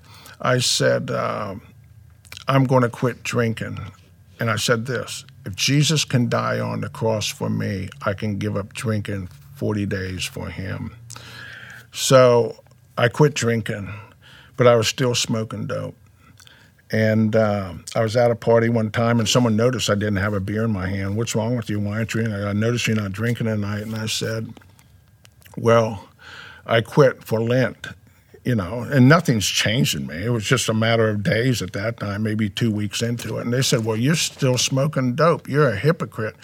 I 0.40 0.58
said, 0.58 1.10
um, 1.10 1.62
I'm 2.46 2.64
going 2.64 2.82
to 2.82 2.88
quit 2.88 3.22
drinking. 3.22 3.78
And 4.38 4.50
I 4.50 4.56
said 4.56 4.86
this 4.86 5.24
if 5.44 5.54
Jesus 5.56 6.04
can 6.04 6.28
die 6.28 6.58
on 6.58 6.80
the 6.80 6.88
cross 6.88 7.28
for 7.28 7.50
me, 7.50 7.88
I 8.04 8.14
can 8.14 8.38
give 8.38 8.56
up 8.56 8.72
drinking 8.72 9.28
40 9.56 9.86
days 9.86 10.24
for 10.24 10.48
him. 10.48 10.94
So 11.92 12.62
I 12.98 13.08
quit 13.08 13.34
drinking, 13.34 13.92
but 14.56 14.66
I 14.66 14.76
was 14.76 14.88
still 14.88 15.14
smoking 15.14 15.66
dope. 15.66 15.96
And 16.94 17.34
uh, 17.34 17.74
I 17.96 18.02
was 18.02 18.16
at 18.16 18.30
a 18.30 18.36
party 18.36 18.68
one 18.68 18.92
time, 18.92 19.18
and 19.18 19.28
someone 19.28 19.56
noticed 19.56 19.90
I 19.90 19.96
didn't 19.96 20.18
have 20.18 20.32
a 20.32 20.38
beer 20.38 20.62
in 20.62 20.72
my 20.72 20.86
hand. 20.86 21.16
What's 21.16 21.34
wrong 21.34 21.56
with 21.56 21.68
you? 21.68 21.80
Why 21.80 21.96
aren't 21.96 22.14
you 22.14 22.22
drinking? 22.22 22.46
I 22.46 22.52
noticed 22.52 22.86
you're 22.86 22.94
not 22.94 23.10
drinking 23.10 23.46
tonight. 23.48 23.82
And 23.82 23.96
I 23.96 24.06
said, 24.06 24.54
Well, 25.56 26.08
I 26.64 26.82
quit 26.82 27.24
for 27.24 27.40
Lent, 27.40 27.88
you 28.44 28.54
know, 28.54 28.82
and 28.82 29.08
nothing's 29.08 29.44
changed 29.44 29.96
in 29.96 30.06
me. 30.06 30.24
It 30.24 30.28
was 30.28 30.44
just 30.44 30.68
a 30.68 30.72
matter 30.72 31.08
of 31.08 31.24
days 31.24 31.62
at 31.62 31.72
that 31.72 31.98
time, 31.98 32.22
maybe 32.22 32.48
two 32.48 32.70
weeks 32.70 33.02
into 33.02 33.38
it. 33.38 33.40
And 33.40 33.52
they 33.52 33.62
said, 33.62 33.84
Well, 33.84 33.96
you're 33.96 34.14
still 34.14 34.56
smoking 34.56 35.16
dope. 35.16 35.48
You're 35.48 35.70
a 35.70 35.76
hypocrite. 35.76 36.36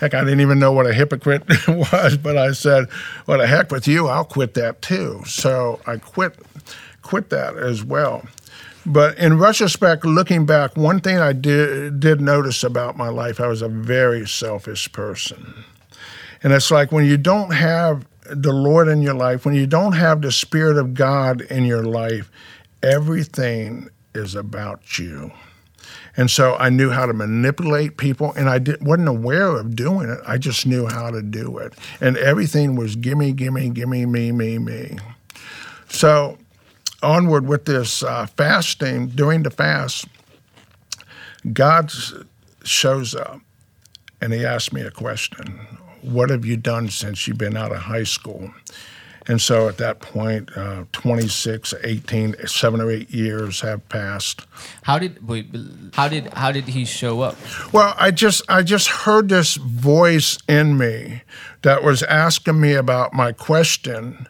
Heck, 0.00 0.14
I 0.14 0.24
didn't 0.24 0.40
even 0.40 0.58
know 0.58 0.72
what 0.72 0.88
a 0.88 0.94
hypocrite 0.94 1.44
was, 1.68 2.16
but 2.16 2.36
I 2.36 2.52
said, 2.52 2.86
"Well, 3.26 3.38
the 3.38 3.46
heck 3.46 3.70
with 3.70 3.86
you, 3.88 4.08
I'll 4.08 4.26
quit 4.26 4.52
that 4.54 4.82
too." 4.82 5.22
So 5.24 5.80
I 5.86 5.96
quit, 5.96 6.38
quit 7.00 7.30
that 7.30 7.56
as 7.56 7.82
well. 7.82 8.26
But 8.86 9.18
in 9.18 9.38
retrospect, 9.38 10.04
looking 10.04 10.46
back, 10.46 10.76
one 10.76 11.00
thing 11.00 11.18
I 11.18 11.32
did 11.32 11.98
did 11.98 12.20
notice 12.20 12.62
about 12.62 12.96
my 12.96 13.08
life, 13.08 13.40
I 13.40 13.48
was 13.48 13.60
a 13.60 13.68
very 13.68 14.28
selfish 14.28 14.90
person, 14.92 15.64
and 16.42 16.52
it's 16.52 16.70
like 16.70 16.92
when 16.92 17.04
you 17.04 17.16
don't 17.16 17.52
have 17.52 18.06
the 18.30 18.52
Lord 18.52 18.86
in 18.86 19.02
your 19.02 19.14
life, 19.14 19.44
when 19.44 19.56
you 19.56 19.66
don't 19.66 19.92
have 19.92 20.22
the 20.22 20.30
Spirit 20.30 20.76
of 20.76 20.94
God 20.94 21.40
in 21.42 21.64
your 21.64 21.82
life, 21.82 22.30
everything 22.82 23.88
is 24.14 24.34
about 24.34 24.98
you. 24.98 25.32
And 26.16 26.30
so 26.30 26.54
I 26.54 26.70
knew 26.70 26.90
how 26.90 27.06
to 27.06 27.12
manipulate 27.12 27.98
people, 27.98 28.32
and 28.34 28.48
I 28.48 28.58
did, 28.58 28.84
wasn't 28.84 29.08
aware 29.08 29.48
of 29.48 29.76
doing 29.76 30.08
it. 30.08 30.18
I 30.26 30.38
just 30.38 30.66
knew 30.66 30.86
how 30.86 31.10
to 31.10 31.22
do 31.22 31.58
it. 31.58 31.74
And 32.00 32.16
everything 32.16 32.74
was 32.76 32.96
gimme, 32.96 33.32
gimme, 33.32 33.68
gimme, 33.70 34.06
me, 34.06 34.32
me, 34.32 34.58
me. 34.58 34.96
So 35.88 36.38
onward 37.02 37.46
with 37.46 37.64
this 37.64 38.02
uh, 38.02 38.26
fasting, 38.26 39.08
during 39.08 39.42
the 39.42 39.50
fast, 39.50 40.06
God 41.52 41.92
shows 42.64 43.14
up 43.14 43.40
and 44.20 44.32
he 44.32 44.44
asked 44.44 44.72
me 44.72 44.82
a 44.82 44.90
question 44.90 45.60
What 46.02 46.30
have 46.30 46.44
you 46.44 46.56
done 46.56 46.88
since 46.88 47.26
you've 47.26 47.38
been 47.38 47.56
out 47.56 47.72
of 47.72 47.78
high 47.78 48.04
school? 48.04 48.50
And 49.28 49.40
so 49.40 49.68
at 49.68 49.78
that 49.78 49.98
point, 49.98 50.56
uh, 50.56 50.84
26, 50.92 51.74
18, 51.82 52.46
seven 52.46 52.80
or 52.80 52.90
eight 52.90 53.10
years 53.10 53.60
have 53.60 53.88
passed. 53.88 54.46
How 54.82 55.00
did? 55.00 55.18
How 55.94 56.06
did 56.08 56.32
how 56.32 56.52
did 56.52 56.68
he 56.68 56.84
show 56.84 57.22
up? 57.22 57.36
Well, 57.72 57.94
I 57.98 58.12
just 58.12 58.42
I 58.48 58.62
just 58.62 58.88
heard 58.88 59.28
this 59.28 59.56
voice 59.56 60.38
in 60.48 60.78
me 60.78 61.22
that 61.62 61.82
was 61.82 62.04
asking 62.04 62.60
me 62.60 62.74
about 62.74 63.14
my 63.14 63.32
question. 63.32 64.28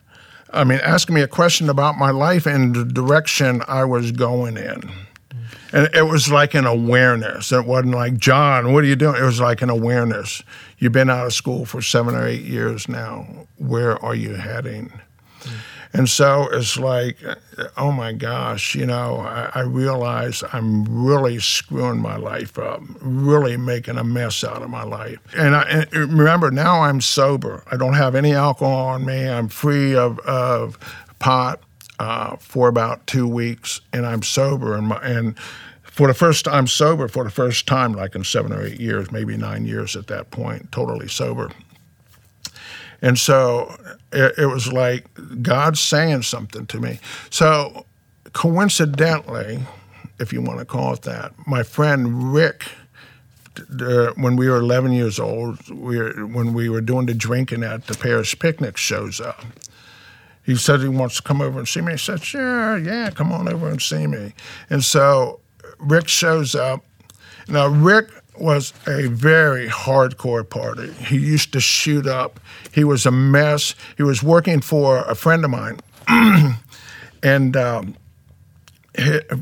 I 0.57 0.65
mean, 0.65 0.81
asking 0.83 1.15
me 1.15 1.21
a 1.21 1.29
question 1.29 1.69
about 1.69 1.97
my 1.97 2.11
life 2.11 2.47
and 2.47 2.75
the 2.75 2.85
direction 2.85 3.63
I 3.69 3.85
was 3.85 4.13
going 4.13 4.57
in. 4.57 4.91
And 5.73 5.89
it 5.95 6.07
was 6.07 6.31
like 6.31 6.55
an 6.55 6.65
awareness. 6.65 7.53
It 7.53 7.67
wasn't 7.67 7.95
like, 7.95 8.17
John, 8.17 8.73
what 8.73 8.83
are 8.85 8.87
you 8.87 8.97
doing? 8.97 9.17
It 9.17 9.25
was 9.25 9.41
like 9.41 9.63
an 9.63 9.71
awareness. 9.71 10.43
You've 10.79 10.93
been 10.93 11.11
out 11.11 11.27
of 11.27 11.35
school 11.35 11.67
for 11.67 11.83
seven 11.83 12.15
or 12.15 12.27
eight 12.27 12.43
years 12.43 12.89
now. 12.89 13.47
Where 13.59 14.03
are 14.03 14.15
you 14.15 14.35
heading? 14.35 14.93
And 15.93 16.09
so 16.09 16.49
it's 16.53 16.77
like, 16.77 17.19
oh 17.77 17.93
my 17.93 18.13
gosh, 18.13 18.75
you 18.75 18.87
know, 18.87 19.19
I, 19.19 19.51
I 19.55 19.61
realize 19.61 20.43
I'm 20.53 20.85
really 20.85 21.39
screwing 21.39 22.01
my 22.01 22.17
life 22.17 22.59
up, 22.59 22.83
really 23.01 23.57
making 23.57 23.97
a 23.97 24.05
mess 24.05 24.45
out 24.45 24.63
of 24.63 24.71
my 24.71 24.83
life. 24.83 25.19
And, 25.37 25.57
I, 25.57 25.63
and 25.63 25.93
remember, 25.93 26.51
now 26.51 26.83
I'm 26.83 27.01
sober. 27.01 27.63
I 27.71 27.77
don't 27.77 27.95
have 27.95 28.15
any 28.15 28.33
alcohol 28.33 28.89
on 28.89 29.05
me. 29.05 29.29
I'm 29.29 29.49
free 29.49 29.95
of, 29.95 30.19
of 30.21 30.79
pot 31.19 31.61
uh, 31.99 32.37
for 32.37 32.69
about 32.69 33.07
two 33.07 33.27
weeks, 33.27 33.81
and 33.93 34.05
I'm 34.05 34.23
sober. 34.23 34.77
And, 34.77 34.89
my, 34.89 34.99
and 34.99 35.39
for 35.83 36.09
the 36.09 36.15
first 36.15 36.47
I'm 36.47 36.67
sober 36.67 37.09
for 37.09 37.25
the 37.25 37.31
first 37.31 37.67
time, 37.67 37.93
like 37.93 38.15
in 38.15 38.23
seven 38.23 38.53
or 38.53 38.63
eight 38.63 38.79
years, 38.79 39.11
maybe 39.11 39.37
nine 39.37 39.65
years 39.65 39.97
at 39.97 40.09
that 40.09 40.31
point, 40.31 40.71
totally 40.73 41.09
sober. 41.09 41.51
And 43.03 43.19
so 43.19 43.75
it, 44.13 44.35
it 44.39 44.47
was 44.47 44.73
like 44.73 45.07
God 45.43 45.77
saying 45.77 46.23
something 46.23 46.67
to 46.67 46.81
me. 46.81 47.01
So 47.31 47.87
coincidentally, 48.33 49.61
if 50.19 50.33
you 50.33 50.41
want 50.41 50.59
to 50.59 50.65
call 50.65 50.95
it 50.95 51.03
that, 51.03 51.33
my 51.47 51.63
friend 51.63 52.33
Rick, 52.33 52.65
uh, 53.81 54.13
when 54.17 54.37
we 54.37 54.49
were 54.49 54.59
11 54.59 54.93
years 54.93 55.19
old, 55.19 55.69
we 55.71 55.99
were, 55.99 56.13
when 56.27 56.53
we 56.53 56.69
were 56.69 56.81
doing 56.81 57.07
the 57.07 57.15
drinking 57.15 57.63
at 57.63 57.87
the 57.87 57.95
parish 57.97 58.39
picnic, 58.39 58.77
shows 58.77 59.21
up. 59.21 59.45
He 60.45 60.55
said 60.55 60.81
he 60.81 60.89
wants 60.89 61.17
to 61.17 61.23
come 61.23 61.41
over 61.43 61.59
and 61.59 61.67
see 61.67 61.81
me. 61.81 61.95
I 61.95 61.97
said, 61.97 62.23
sure, 62.23 62.79
yeah, 62.79 63.11
come 63.11 63.33
on 63.33 63.49
over 63.49 63.69
and 63.69 63.83
see 63.83 64.07
me. 64.07 64.33
And 64.71 64.85
so 64.85 65.41
Rick 65.79 66.09
shows 66.09 66.55
up. 66.55 66.85
Now, 67.49 67.67
Rick 67.67 68.11
was 68.41 68.73
a 68.87 69.09
very 69.09 69.69
hardcore 69.69 70.49
party. 70.49 70.93
He 70.93 71.17
used 71.17 71.53
to 71.53 71.61
shoot 71.61 72.07
up. 72.07 72.41
He 72.73 72.85
was 72.85 73.07
a 73.07 73.11
mess. 73.11 73.75
He 73.97 74.03
was 74.03 74.23
working 74.23 74.61
for 74.61 74.99
a 75.05 75.15
friend 75.15 75.45
of 75.45 75.51
mine, 75.51 75.81
and 77.23 77.57
um, 77.57 77.97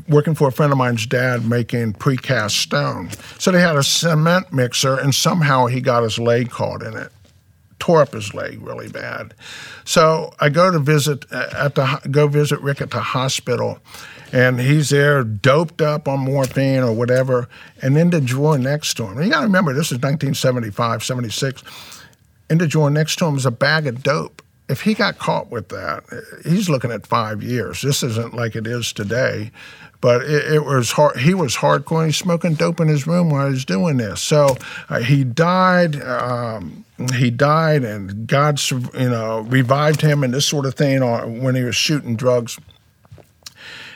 working 0.07 0.35
for 0.35 0.47
a 0.47 0.51
friend 0.51 0.71
of 0.71 0.77
mine's 0.77 1.05
dad 1.05 1.47
making 1.47 1.93
precast 1.93 2.51
stone. 2.51 3.09
So 3.39 3.51
they 3.51 3.61
had 3.61 3.75
a 3.75 3.83
cement 3.83 4.51
mixer, 4.51 4.97
and 4.97 5.13
somehow 5.13 5.67
he 5.67 5.81
got 5.81 6.03
his 6.03 6.19
leg 6.19 6.49
caught 6.49 6.81
in 6.81 6.95
it. 6.95 7.11
Tore 7.79 8.01
up 8.01 8.13
his 8.13 8.33
leg 8.33 8.61
really 8.61 8.87
bad. 8.87 9.33
So 9.83 10.33
I 10.39 10.49
go 10.49 10.71
to 10.71 10.79
visit 10.79 11.31
at 11.31 11.75
the 11.75 11.99
go 12.09 12.27
visit 12.27 12.59
Rick 12.61 12.81
at 12.81 12.91
the 12.91 13.01
hospital, 13.01 13.79
and 14.35 14.59
he's 14.59 14.89
there 14.89 15.23
doped 15.23 15.81
up 15.81 16.09
on 16.09 16.19
morphine 16.19 16.83
or 16.83 16.91
whatever. 16.91 17.47
And 17.81 17.97
in 17.97 18.09
the 18.09 18.19
drawer 18.19 18.57
next 18.57 18.95
to 18.95 19.07
him, 19.07 19.23
you 19.23 19.29
got 19.29 19.39
to 19.39 19.45
remember 19.45 19.71
this 19.71 19.93
is 19.93 19.99
1975, 19.99 21.05
76. 21.05 21.63
In 22.49 22.57
the 22.57 22.67
drawer 22.67 22.89
next 22.89 23.15
to 23.19 23.25
him 23.27 23.37
is 23.37 23.45
a 23.45 23.51
bag 23.51 23.87
of 23.87 24.03
dope. 24.03 24.41
If 24.67 24.81
he 24.81 24.93
got 24.93 25.19
caught 25.19 25.51
with 25.51 25.69
that, 25.69 26.03
he's 26.43 26.69
looking 26.69 26.91
at 26.91 27.07
five 27.07 27.43
years. 27.43 27.81
This 27.81 28.03
isn't 28.03 28.33
like 28.33 28.57
it 28.57 28.67
is 28.67 28.91
today, 28.91 29.51
but 30.01 30.23
it, 30.23 30.55
it 30.55 30.65
was 30.65 30.91
hard. 30.91 31.17
He 31.17 31.33
was 31.33 31.55
hardcore. 31.55 32.07
He's 32.07 32.17
smoking 32.17 32.55
dope 32.55 32.81
in 32.81 32.89
his 32.89 33.07
room 33.07 33.29
while 33.29 33.49
he's 33.49 33.63
doing 33.63 33.95
this. 33.97 34.21
So 34.21 34.57
uh, 34.89 34.99
he 34.99 35.23
died. 35.23 36.01
Um, 36.01 36.83
he 37.13 37.29
died, 37.29 37.85
and 37.85 38.27
God, 38.27 38.59
you 38.69 39.09
know, 39.09 39.41
revived 39.41 40.01
him 40.01 40.25
and 40.25 40.33
this 40.33 40.45
sort 40.45 40.65
of 40.65 40.73
thing 40.73 41.01
when 41.41 41.55
he 41.55 41.63
was 41.63 41.75
shooting 41.75 42.17
drugs. 42.17 42.57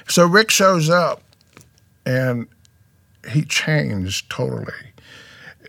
So 0.09 0.25
Rick 0.25 0.51
shows 0.51 0.89
up 0.89 1.21
and 2.05 2.47
he 3.29 3.43
changed 3.43 4.29
totally. 4.29 4.73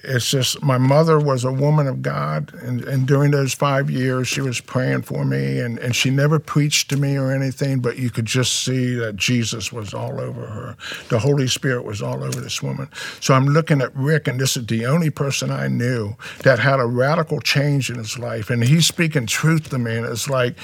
It's 0.03 0.31
just 0.31 0.63
my 0.63 0.79
mother 0.79 1.21
was 1.21 1.45
a 1.45 1.53
woman 1.53 1.87
of 1.87 2.01
God, 2.01 2.55
and, 2.63 2.83
and 2.85 3.07
during 3.07 3.33
those 3.33 3.53
five 3.53 3.91
years, 3.91 4.29
she 4.29 4.41
was 4.41 4.59
praying 4.59 5.03
for 5.03 5.27
me, 5.27 5.61
and, 5.61 5.79
and 5.79 5.95
she 5.95 6.09
never 6.09 6.39
preached 6.39 6.89
to 6.89 6.97
me 6.97 7.19
or 7.19 7.31
anything, 7.31 7.81
but 7.81 7.99
you 7.99 8.09
could 8.09 8.25
just 8.25 8.65
see 8.65 8.95
that 8.95 9.17
Jesus 9.17 9.71
was 9.75 9.93
all 9.93 10.19
over 10.19 10.47
her. 10.47 10.77
The 11.11 11.19
Holy 11.19 11.47
Spirit 11.49 11.85
was 11.85 12.01
all 12.01 12.25
over 12.25 12.41
this 12.41 12.63
woman. 12.63 12.89
So 13.21 13.35
I'm 13.35 13.45
looking 13.45 13.83
at 13.83 13.95
Rick, 13.95 14.27
and 14.27 14.41
this 14.41 14.57
is 14.57 14.65
the 14.67 14.87
only 14.87 15.11
person 15.11 15.51
I 15.51 15.69
knew 15.69 16.17
that 16.45 16.59
had 16.59 16.81
a 16.81 16.87
radical 16.87 17.41
change 17.41 17.91
in 17.91 17.97
his 17.97 18.19
life, 18.19 18.49
and 18.49 18.65
he's 18.65 18.87
speaking 18.87 19.27
truth 19.27 19.69
to 19.69 19.79
me, 19.79 19.99
and 19.99 20.07
it's 20.07 20.31
like, 20.31 20.57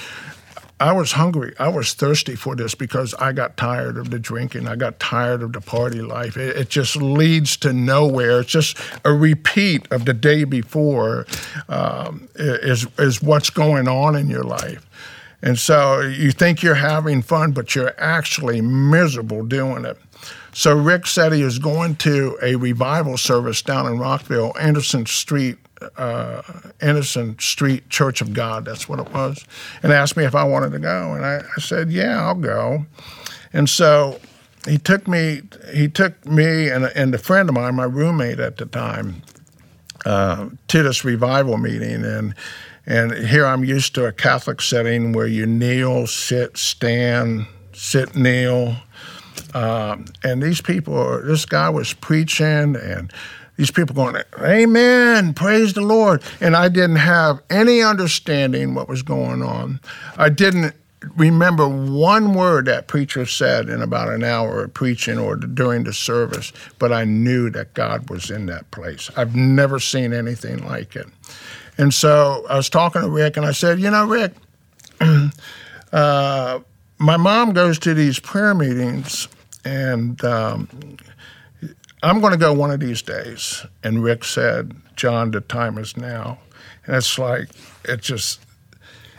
I 0.79 0.91
was 0.91 1.13
hungry. 1.13 1.55
I 1.57 1.69
was 1.69 1.93
thirsty 1.93 2.35
for 2.35 2.55
this 2.55 2.75
because 2.75 3.15
I 3.15 3.31
got 3.31 3.57
tired 3.57 3.97
of 3.97 4.11
the 4.11 4.19
drinking. 4.19 4.67
I 4.67 4.75
got 4.75 4.99
tired 4.99 5.41
of 5.41 5.53
the 5.53 5.61
party 5.61 6.01
life. 6.01 6.37
It, 6.37 6.55
it 6.55 6.69
just 6.69 6.95
leads 6.95 7.57
to 7.57 7.73
nowhere. 7.73 8.41
It's 8.41 8.51
just 8.51 8.77
a 9.03 9.11
repeat 9.11 9.91
of 9.91 10.05
the 10.05 10.13
day 10.13 10.43
before 10.43 11.25
um, 11.67 12.29
is, 12.35 12.85
is 12.99 13.23
what's 13.23 13.49
going 13.49 13.87
on 13.87 14.15
in 14.15 14.29
your 14.29 14.43
life. 14.43 14.85
And 15.41 15.57
so 15.57 16.01
you 16.01 16.31
think 16.31 16.61
you're 16.61 16.75
having 16.75 17.21
fun, 17.21 17.51
but 17.51 17.75
you're 17.75 17.93
actually 17.99 18.61
miserable 18.61 19.45
doing 19.45 19.85
it. 19.85 19.97
So 20.57 20.75
Rick 20.75 21.05
said 21.05 21.33
he 21.33 21.43
was 21.43 21.59
going 21.59 21.97
to 21.97 22.35
a 22.41 22.55
revival 22.55 23.15
service 23.15 23.61
down 23.61 23.85
in 23.85 23.99
Rockville, 23.99 24.53
Anderson 24.59 25.05
Street, 25.05 25.59
uh, 25.97 26.41
Anderson 26.81 27.37
Street 27.37 27.87
Church 27.91 28.21
of 28.21 28.33
God. 28.33 28.65
That's 28.65 28.89
what 28.89 28.97
it 28.97 29.07
was, 29.13 29.45
and 29.83 29.93
asked 29.93 30.17
me 30.17 30.25
if 30.25 30.33
I 30.33 30.43
wanted 30.45 30.71
to 30.71 30.79
go, 30.79 31.13
and 31.13 31.23
I, 31.23 31.43
I 31.55 31.61
said, 31.61 31.91
"Yeah, 31.91 32.19
I'll 32.19 32.33
go." 32.33 32.87
And 33.53 33.69
so 33.69 34.19
he 34.67 34.79
took 34.79 35.07
me. 35.07 35.43
He 35.75 35.89
took 35.89 36.25
me 36.25 36.69
and, 36.69 36.85
and 36.85 37.13
a 37.13 37.19
friend 37.19 37.47
of 37.47 37.53
mine, 37.53 37.75
my 37.75 37.83
roommate 37.83 38.39
at 38.39 38.57
the 38.57 38.65
time, 38.65 39.21
uh, 40.07 40.49
to 40.69 40.81
this 40.81 41.05
revival 41.05 41.57
meeting, 41.57 42.03
and 42.03 42.33
and 42.87 43.13
here 43.13 43.45
I'm 43.45 43.63
used 43.63 43.93
to 43.93 44.07
a 44.07 44.11
Catholic 44.11 44.59
setting 44.63 45.13
where 45.13 45.27
you 45.27 45.45
kneel, 45.45 46.07
sit, 46.07 46.57
stand, 46.57 47.45
sit, 47.73 48.15
kneel. 48.15 48.77
Um, 49.53 50.05
and 50.23 50.41
these 50.41 50.61
people, 50.61 51.21
this 51.23 51.45
guy 51.45 51.69
was 51.69 51.93
preaching, 51.93 52.75
and 52.75 53.11
these 53.55 53.71
people 53.71 53.95
going, 53.95 54.21
Amen, 54.39 55.33
praise 55.33 55.73
the 55.73 55.81
Lord. 55.81 56.21
And 56.41 56.55
I 56.55 56.69
didn't 56.69 56.97
have 56.97 57.41
any 57.49 57.81
understanding 57.81 58.75
what 58.75 58.87
was 58.87 59.01
going 59.01 59.41
on. 59.41 59.79
I 60.17 60.29
didn't 60.29 60.75
remember 61.15 61.67
one 61.67 62.33
word 62.33 62.65
that 62.65 62.87
preacher 62.87 63.25
said 63.25 63.69
in 63.69 63.81
about 63.81 64.09
an 64.09 64.23
hour 64.23 64.63
of 64.63 64.73
preaching 64.73 65.17
or 65.17 65.35
during 65.35 65.83
the 65.83 65.93
service, 65.93 66.51
but 66.79 66.91
I 66.91 67.03
knew 67.03 67.49
that 67.51 67.73
God 67.73 68.09
was 68.09 68.29
in 68.31 68.47
that 68.47 68.69
place. 68.71 69.09
I've 69.15 69.35
never 69.35 69.79
seen 69.79 70.13
anything 70.13 70.65
like 70.65 70.95
it. 70.95 71.07
And 71.77 71.93
so 71.93 72.45
I 72.49 72.57
was 72.57 72.69
talking 72.69 73.01
to 73.01 73.09
Rick, 73.09 73.37
and 73.37 73.45
I 73.45 73.51
said, 73.51 73.79
You 73.79 73.91
know, 73.91 74.07
Rick, 74.07 74.33
uh, 75.91 76.59
my 76.97 77.17
mom 77.17 77.53
goes 77.53 77.77
to 77.79 77.93
these 77.93 78.19
prayer 78.19 78.55
meetings, 78.55 79.27
and 79.65 80.23
um, 80.23 80.97
I'm 82.03 82.21
going 82.21 82.31
to 82.31 82.37
go 82.37 82.53
one 82.53 82.71
of 82.71 82.79
these 82.79 83.01
days. 83.01 83.65
And 83.83 84.03
Rick 84.03 84.23
said, 84.23 84.75
John, 84.95 85.31
the 85.31 85.41
time 85.41 85.77
is 85.77 85.97
now. 85.97 86.39
And 86.85 86.95
it's 86.95 87.17
like, 87.17 87.49
it 87.85 88.01
just, 88.01 88.39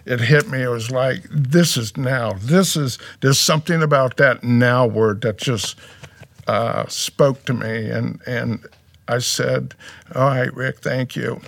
it 0.06 0.20
hit 0.20 0.48
me. 0.48 0.62
It 0.62 0.68
was 0.68 0.90
like, 0.90 1.24
this 1.30 1.76
is 1.76 1.96
now. 1.96 2.34
This 2.34 2.76
is, 2.76 2.98
there's 3.20 3.38
something 3.38 3.82
about 3.82 4.16
that 4.18 4.44
now 4.44 4.86
word 4.86 5.20
that 5.22 5.38
just 5.38 5.76
uh, 6.46 6.86
spoke 6.86 7.44
to 7.46 7.54
me. 7.54 7.90
And, 7.90 8.20
and 8.26 8.64
I 9.08 9.18
said, 9.18 9.74
all 10.14 10.28
right, 10.28 10.54
Rick, 10.54 10.78
thank 10.78 11.16
you. 11.16 11.40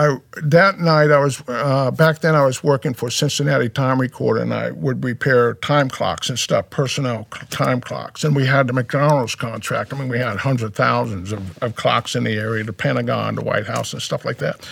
I, 0.00 0.16
that 0.44 0.78
night 0.78 1.10
I 1.10 1.18
was 1.18 1.42
uh, 1.46 1.90
back 1.90 2.20
then 2.20 2.34
I 2.34 2.46
was 2.46 2.64
working 2.64 2.94
for 2.94 3.10
Cincinnati 3.10 3.68
Time 3.68 4.00
Recorder 4.00 4.40
and 4.40 4.54
I 4.54 4.70
would 4.70 5.04
repair 5.04 5.52
time 5.54 5.90
clocks 5.90 6.30
and 6.30 6.38
stuff, 6.38 6.70
personnel 6.70 7.24
time 7.50 7.82
clocks. 7.82 8.24
And 8.24 8.34
we 8.34 8.46
had 8.46 8.66
the 8.66 8.72
McDonald's 8.72 9.34
contract. 9.34 9.92
I 9.92 9.98
mean, 9.98 10.08
we 10.08 10.18
had 10.18 10.34
hundred 10.38 10.74
thousands 10.74 11.32
of, 11.32 11.58
of 11.62 11.76
clocks 11.76 12.16
in 12.16 12.24
the 12.24 12.32
area, 12.38 12.64
the 12.64 12.72
Pentagon, 12.72 13.34
the 13.34 13.42
White 13.42 13.66
House, 13.66 13.92
and 13.92 14.00
stuff 14.00 14.24
like 14.24 14.38
that. 14.38 14.66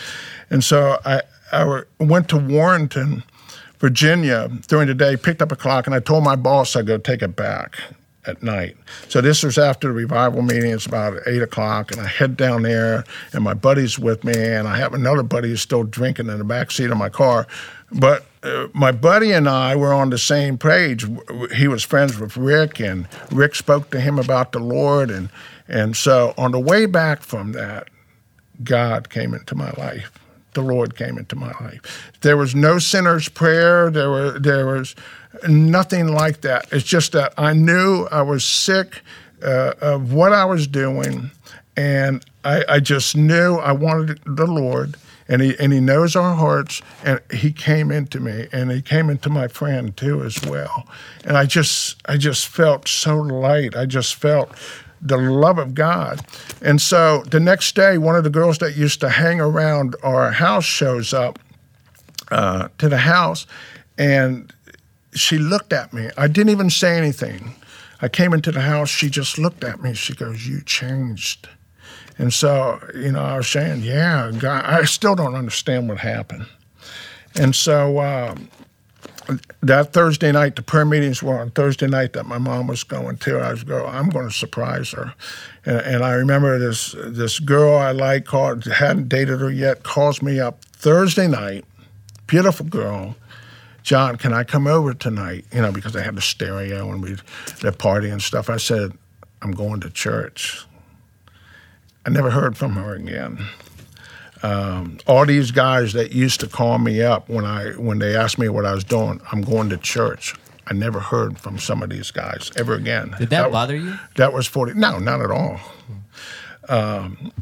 And 0.48 0.64
so 0.64 0.98
I, 1.04 1.20
I 1.52 1.82
went 2.00 2.30
to 2.30 2.38
Warrenton, 2.38 3.22
Virginia 3.80 4.48
during 4.66 4.88
the 4.88 4.94
day, 4.94 5.14
picked 5.18 5.42
up 5.42 5.52
a 5.52 5.56
clock, 5.56 5.86
and 5.86 5.94
I 5.94 6.00
told 6.00 6.24
my 6.24 6.36
boss 6.36 6.74
I'd 6.74 6.86
go 6.86 6.96
take 6.96 7.20
it 7.20 7.36
back 7.36 7.76
at 8.28 8.42
night. 8.42 8.76
So 9.08 9.20
this 9.20 9.42
was 9.42 9.58
after 9.58 9.88
the 9.88 9.94
revival 9.94 10.42
meeting. 10.42 10.70
It's 10.70 10.86
about 10.86 11.18
eight 11.26 11.42
o'clock, 11.42 11.90
and 11.90 12.00
I 12.00 12.06
head 12.06 12.36
down 12.36 12.62
there, 12.62 13.04
and 13.32 13.42
my 13.42 13.54
buddy's 13.54 13.98
with 13.98 14.22
me, 14.22 14.34
and 14.34 14.68
I 14.68 14.76
have 14.76 14.94
another 14.94 15.22
buddy 15.22 15.48
who's 15.48 15.62
still 15.62 15.84
drinking 15.84 16.28
in 16.28 16.38
the 16.38 16.44
back 16.44 16.70
seat 16.70 16.90
of 16.90 16.98
my 16.98 17.08
car. 17.08 17.46
But 17.90 18.26
uh, 18.42 18.68
my 18.74 18.92
buddy 18.92 19.32
and 19.32 19.48
I 19.48 19.74
were 19.74 19.92
on 19.92 20.10
the 20.10 20.18
same 20.18 20.58
page. 20.58 21.06
He 21.54 21.66
was 21.66 21.82
friends 21.82 22.18
with 22.18 22.36
Rick, 22.36 22.80
and 22.80 23.08
Rick 23.32 23.54
spoke 23.54 23.90
to 23.90 24.00
him 24.00 24.18
about 24.18 24.52
the 24.52 24.60
Lord, 24.60 25.10
and 25.10 25.30
and 25.66 25.96
so 25.96 26.34
on 26.38 26.52
the 26.52 26.60
way 26.60 26.86
back 26.86 27.22
from 27.22 27.52
that, 27.52 27.88
God 28.62 29.10
came 29.10 29.34
into 29.34 29.54
my 29.54 29.70
life 29.72 30.10
the 30.58 30.64
Lord 30.64 30.96
came 30.96 31.18
into 31.18 31.36
my 31.36 31.52
life. 31.60 32.10
There 32.22 32.36
was 32.36 32.52
no 32.52 32.80
sinner's 32.80 33.28
prayer. 33.28 33.90
There 33.90 34.10
were 34.10 34.38
there 34.40 34.66
was 34.66 34.96
nothing 35.48 36.08
like 36.08 36.40
that. 36.40 36.66
It's 36.72 36.84
just 36.84 37.12
that 37.12 37.32
I 37.38 37.52
knew 37.52 38.08
I 38.10 38.22
was 38.22 38.44
sick 38.44 39.02
uh, 39.40 39.74
of 39.80 40.12
what 40.12 40.32
I 40.32 40.44
was 40.44 40.66
doing, 40.66 41.30
and 41.76 42.24
I, 42.44 42.64
I 42.68 42.80
just 42.80 43.16
knew 43.16 43.54
I 43.56 43.70
wanted 43.70 44.20
the 44.26 44.46
Lord. 44.46 44.96
And 45.30 45.42
he 45.42 45.54
and 45.60 45.74
he 45.74 45.80
knows 45.80 46.16
our 46.16 46.34
hearts, 46.34 46.80
and 47.04 47.20
he 47.30 47.52
came 47.52 47.90
into 47.90 48.18
me, 48.18 48.48
and 48.50 48.72
he 48.72 48.80
came 48.80 49.10
into 49.10 49.28
my 49.28 49.46
friend 49.46 49.94
too 49.94 50.24
as 50.24 50.40
well. 50.42 50.88
And 51.22 51.36
I 51.36 51.44
just 51.44 51.96
I 52.06 52.16
just 52.16 52.48
felt 52.48 52.88
so 52.88 53.16
light. 53.18 53.76
I 53.76 53.84
just 53.84 54.14
felt 54.14 54.50
the 55.00 55.16
love 55.16 55.58
of 55.58 55.74
God. 55.74 56.20
And 56.62 56.80
so 56.80 57.22
the 57.30 57.40
next 57.40 57.74
day, 57.74 57.98
one 57.98 58.16
of 58.16 58.24
the 58.24 58.30
girls 58.30 58.58
that 58.58 58.76
used 58.76 59.00
to 59.00 59.08
hang 59.08 59.40
around 59.40 59.96
our 60.02 60.32
house 60.32 60.64
shows 60.64 61.12
up 61.12 61.38
uh, 62.30 62.68
to 62.78 62.88
the 62.88 62.98
house, 62.98 63.46
and 63.96 64.52
she 65.14 65.38
looked 65.38 65.72
at 65.72 65.92
me. 65.92 66.10
I 66.16 66.28
didn't 66.28 66.50
even 66.50 66.70
say 66.70 66.96
anything. 66.96 67.54
I 68.00 68.08
came 68.08 68.32
into 68.32 68.52
the 68.52 68.60
house. 68.60 68.88
She 68.88 69.08
just 69.08 69.38
looked 69.38 69.64
at 69.64 69.82
me. 69.82 69.94
She 69.94 70.14
goes, 70.14 70.46
"You 70.46 70.60
changed." 70.62 71.48
And 72.16 72.32
so, 72.32 72.80
you 72.94 73.12
know, 73.12 73.22
I 73.22 73.36
was 73.36 73.48
saying, 73.48 73.82
"Yeah, 73.82 74.30
God, 74.38 74.64
I 74.64 74.84
still 74.84 75.14
don't 75.14 75.34
understand 75.34 75.88
what 75.88 75.98
happened." 75.98 76.46
And 77.34 77.54
so, 77.54 78.00
um, 78.00 78.48
that 79.62 79.92
Thursday 79.92 80.32
night, 80.32 80.56
the 80.56 80.62
prayer 80.62 80.84
meetings 80.84 81.22
were 81.22 81.38
on 81.38 81.50
Thursday 81.50 81.86
night 81.86 82.14
that 82.14 82.26
my 82.26 82.38
mom 82.38 82.66
was 82.66 82.82
going 82.84 83.18
to. 83.18 83.38
I 83.38 83.50
was 83.50 83.64
go, 83.64 83.86
I'm 83.86 84.08
going 84.08 84.28
to 84.28 84.34
surprise 84.34 84.92
her, 84.92 85.14
and, 85.64 85.80
and 85.80 86.04
I 86.04 86.12
remember 86.12 86.58
this 86.58 86.94
this 86.98 87.38
girl 87.38 87.76
I 87.76 87.92
like 87.92 88.24
called 88.24 88.64
hadn't 88.64 89.08
dated 89.08 89.40
her 89.40 89.50
yet 89.50 89.82
calls 89.82 90.22
me 90.22 90.40
up 90.40 90.64
Thursday 90.64 91.28
night, 91.28 91.64
beautiful 92.26 92.66
girl. 92.66 93.16
John, 93.82 94.16
can 94.16 94.34
I 94.34 94.44
come 94.44 94.66
over 94.66 94.92
tonight? 94.92 95.46
You 95.52 95.62
know, 95.62 95.72
because 95.72 95.96
I 95.96 96.02
had 96.02 96.16
the 96.16 96.20
stereo 96.20 96.90
and 96.90 97.02
we 97.02 97.16
the 97.60 97.72
party 97.72 98.10
and 98.10 98.20
stuff. 98.20 98.50
I 98.50 98.58
said, 98.58 98.92
I'm 99.40 99.52
going 99.52 99.80
to 99.80 99.90
church. 99.90 100.66
I 102.04 102.10
never 102.10 102.30
heard 102.30 102.56
from 102.56 102.72
her 102.72 102.94
again 102.94 103.46
um, 104.42 104.98
all 105.06 105.26
these 105.26 105.50
guys 105.50 105.92
that 105.94 106.12
used 106.12 106.40
to 106.40 106.46
call 106.46 106.78
me 106.78 107.02
up 107.02 107.28
when 107.28 107.44
I 107.44 107.72
when 107.72 107.98
they 107.98 108.16
asked 108.16 108.38
me 108.38 108.48
what 108.48 108.64
I 108.64 108.72
was 108.72 108.84
doing, 108.84 109.20
I'm 109.32 109.42
going 109.42 109.70
to 109.70 109.76
church. 109.76 110.34
I 110.66 110.74
never 110.74 111.00
heard 111.00 111.38
from 111.38 111.58
some 111.58 111.82
of 111.82 111.90
these 111.90 112.10
guys 112.10 112.50
ever 112.56 112.74
again. 112.74 113.14
Did 113.18 113.30
that, 113.30 113.42
that 113.42 113.52
bother 113.52 113.76
you? 113.76 113.98
That 114.16 114.32
was 114.32 114.46
forty. 114.46 114.74
No, 114.74 114.98
not 114.98 115.20
at 115.20 115.30
all. 115.30 115.60
Um, 116.68 117.32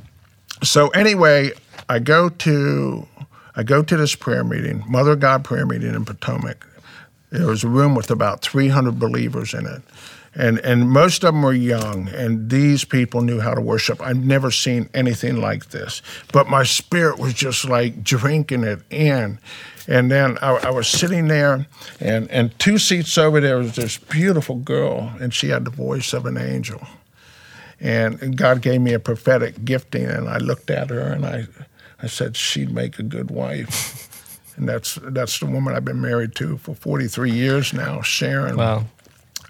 so 0.62 0.88
anyway, 0.88 1.50
I 1.88 1.98
go 1.98 2.28
to 2.28 3.08
I 3.54 3.62
go 3.62 3.82
to 3.82 3.96
this 3.96 4.14
prayer 4.14 4.44
meeting, 4.44 4.84
Mother 4.88 5.16
God 5.16 5.44
prayer 5.44 5.66
meeting 5.66 5.94
in 5.94 6.04
Potomac. 6.04 6.66
There 7.30 7.46
was 7.46 7.64
a 7.64 7.68
room 7.68 7.96
with 7.96 8.10
about 8.10 8.40
300 8.40 9.00
believers 9.00 9.52
in 9.52 9.66
it 9.66 9.82
and 10.36 10.58
and 10.58 10.90
most 10.90 11.24
of 11.24 11.32
them 11.32 11.42
were 11.42 11.52
young 11.52 12.08
and 12.10 12.50
these 12.50 12.84
people 12.84 13.22
knew 13.22 13.40
how 13.40 13.54
to 13.54 13.60
worship. 13.60 14.00
I've 14.02 14.22
never 14.22 14.50
seen 14.50 14.88
anything 14.92 15.40
like 15.40 15.70
this. 15.70 16.02
But 16.32 16.48
my 16.48 16.62
spirit 16.62 17.18
was 17.18 17.32
just 17.32 17.64
like 17.64 18.04
drinking 18.04 18.64
it 18.64 18.80
in. 18.90 19.38
And 19.88 20.10
then 20.10 20.36
I, 20.42 20.50
I, 20.56 20.70
was 20.70 20.88
sitting 20.88 21.28
there 21.28 21.66
and 22.00 22.30
and 22.30 22.56
two 22.58 22.76
seats 22.76 23.16
over 23.16 23.40
there 23.40 23.58
was 23.58 23.76
this 23.76 23.96
beautiful 23.96 24.56
girl 24.56 25.12
and 25.20 25.32
she 25.32 25.48
had 25.48 25.64
the 25.64 25.70
voice 25.70 26.12
of 26.12 26.26
an 26.26 26.36
angel. 26.36 26.86
And 27.80 28.36
god 28.36 28.60
gave 28.60 28.82
me 28.82 28.92
a 28.92 28.98
prophetic 28.98 29.64
gifting 29.64 30.06
and 30.06 30.28
i 30.28 30.38
looked 30.38 30.70
at 30.70 30.90
her 30.90 31.00
and 31.00 31.24
i 31.24 31.46
i 32.02 32.06
said 32.06 32.36
she'd 32.36 32.70
make 32.70 32.98
a 32.98 33.02
good 33.02 33.30
wife. 33.30 34.02
And 34.58 34.66
that's 34.66 34.98
that's 35.02 35.38
the 35.38 35.44
woman 35.44 35.74
i've 35.74 35.84
been 35.84 36.00
married 36.00 36.34
to 36.36 36.56
for 36.56 36.74
43 36.74 37.30
years 37.30 37.74
now 37.74 38.00
sharon. 38.00 38.56
Wow 38.56 38.86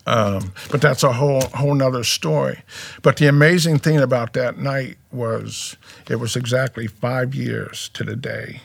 um, 0.07 0.53
but 0.71 0.81
that's 0.81 1.03
a 1.03 1.13
whole 1.13 1.43
whole 1.55 1.75
nother 1.75 2.05
story. 2.05 2.63
But 3.03 3.17
the 3.17 3.27
amazing 3.27 3.81
thing 3.81 3.99
about 3.99 4.33
that 4.35 4.57
night 4.57 4.99
was 5.11 5.77
it 6.09 6.17
was 6.17 6.37
exactly 6.37 6.87
five 6.87 7.35
years 7.35 7.91
to 7.95 8.05
the 8.05 8.17
day 8.17 8.61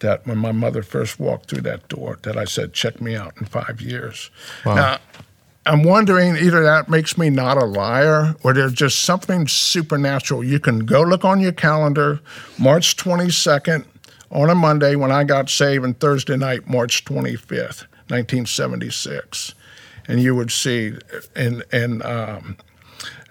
that 0.00 0.26
when 0.26 0.38
my 0.38 0.52
mother 0.52 0.82
first 0.82 1.18
walked 1.18 1.48
through 1.50 1.62
that 1.62 1.88
door 1.88 2.18
that 2.22 2.36
I 2.36 2.44
said, 2.44 2.72
check 2.72 3.00
me 3.00 3.16
out 3.16 3.34
in 3.38 3.46
five 3.46 3.80
years. 3.80 4.30
Wow. 4.64 4.74
Now, 4.74 4.98
I'm 5.66 5.82
wondering 5.82 6.36
either 6.36 6.62
that 6.62 6.88
makes 6.88 7.18
me 7.18 7.28
not 7.28 7.58
a 7.58 7.66
liar 7.66 8.34
or 8.42 8.54
there's 8.54 8.72
just 8.72 9.02
something 9.02 9.46
supernatural. 9.46 10.42
You 10.42 10.58
can 10.58 10.80
go 10.80 11.02
look 11.02 11.24
on 11.24 11.40
your 11.40 11.52
calendar, 11.52 12.20
March 12.58 12.96
22nd 12.96 13.84
on 14.30 14.48
a 14.48 14.54
Monday 14.54 14.96
when 14.96 15.12
I 15.12 15.24
got 15.24 15.50
saved, 15.50 15.84
and 15.84 15.98
Thursday 15.98 16.36
night, 16.36 16.68
March 16.68 17.04
25th, 17.04 17.86
1976 18.08 19.54
and 20.10 20.20
you 20.20 20.34
would 20.34 20.50
see, 20.50 20.94
and 21.36 21.64
and 21.72 22.02
um, 22.02 22.56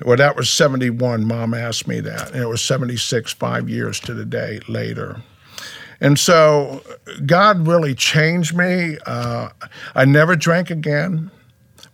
well, 0.04 0.18
that 0.18 0.36
was 0.36 0.50
seventy 0.50 0.90
one. 0.90 1.26
Mom 1.26 1.54
asked 1.54 1.88
me 1.88 2.00
that, 2.00 2.32
and 2.32 2.42
it 2.42 2.48
was 2.48 2.62
seventy 2.62 2.98
six, 2.98 3.34
five 3.34 3.70
years 3.70 4.00
to 4.02 4.14
the 4.14 4.26
day 4.26 4.60
later. 4.68 5.22
And 6.02 6.18
so 6.18 6.82
God 7.26 7.68
really 7.68 7.94
changed 7.94 8.56
me. 8.56 8.98
Uh, 9.06 9.50
I 9.94 10.06
never 10.06 10.38
drank 10.38 10.70
again 10.70 11.30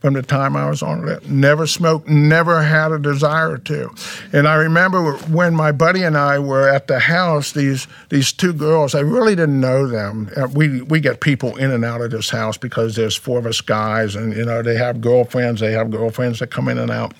from 0.05 0.13
the 0.13 0.21
time 0.21 0.55
I 0.55 0.69
was 0.69 0.83
on 0.83 1.07
it. 1.09 1.27
Never 1.31 1.65
smoked, 1.65 2.07
never 2.07 2.61
had 2.61 2.91
a 2.91 2.99
desire 2.99 3.57
to. 3.57 3.89
And 4.31 4.47
I 4.47 4.53
remember 4.53 5.13
when 5.13 5.55
my 5.55 5.71
buddy 5.71 6.03
and 6.03 6.15
I 6.15 6.37
were 6.37 6.69
at 6.69 6.85
the 6.85 6.99
house, 6.99 7.53
these 7.53 7.87
these 8.09 8.31
two 8.31 8.53
girls, 8.53 8.93
I 8.93 8.99
really 8.99 9.35
didn't 9.35 9.59
know 9.59 9.87
them. 9.87 10.29
Uh, 10.37 10.47
we 10.53 10.83
we 10.83 10.99
get 10.99 11.21
people 11.21 11.55
in 11.55 11.71
and 11.71 11.83
out 11.83 12.01
of 12.01 12.11
this 12.11 12.29
house 12.29 12.55
because 12.55 12.95
there's 12.95 13.15
four 13.15 13.39
of 13.39 13.47
us 13.47 13.61
guys, 13.61 14.15
and 14.15 14.31
you 14.37 14.45
know 14.45 14.61
they 14.61 14.77
have 14.77 15.01
girlfriends, 15.01 15.59
they 15.59 15.71
have 15.71 15.89
girlfriends 15.89 16.37
that 16.37 16.51
come 16.51 16.67
in 16.67 16.77
and 16.77 16.91
out. 16.91 17.15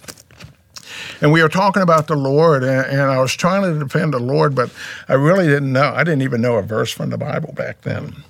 And 1.22 1.32
we 1.32 1.42
were 1.42 1.50
talking 1.50 1.82
about 1.82 2.06
the 2.06 2.16
Lord, 2.16 2.64
and, 2.64 2.86
and, 2.86 3.02
I 3.02 3.20
was 3.20 3.34
trying 3.34 3.64
to 3.64 3.80
defend 3.80 4.14
the 4.14 4.20
Lord, 4.20 4.54
but 4.54 4.70
I 5.10 5.14
really 5.14 5.48
didn't 5.48 5.74
know. 5.74 5.92
I 5.92 6.04
didn't 6.04 6.22
even 6.22 6.40
know 6.40 6.58
a 6.58 6.62
verse 6.62 6.92
from 6.92 7.10
the 7.10 7.18
Bible 7.18 7.52
back 7.54 7.82
then. 7.82 8.24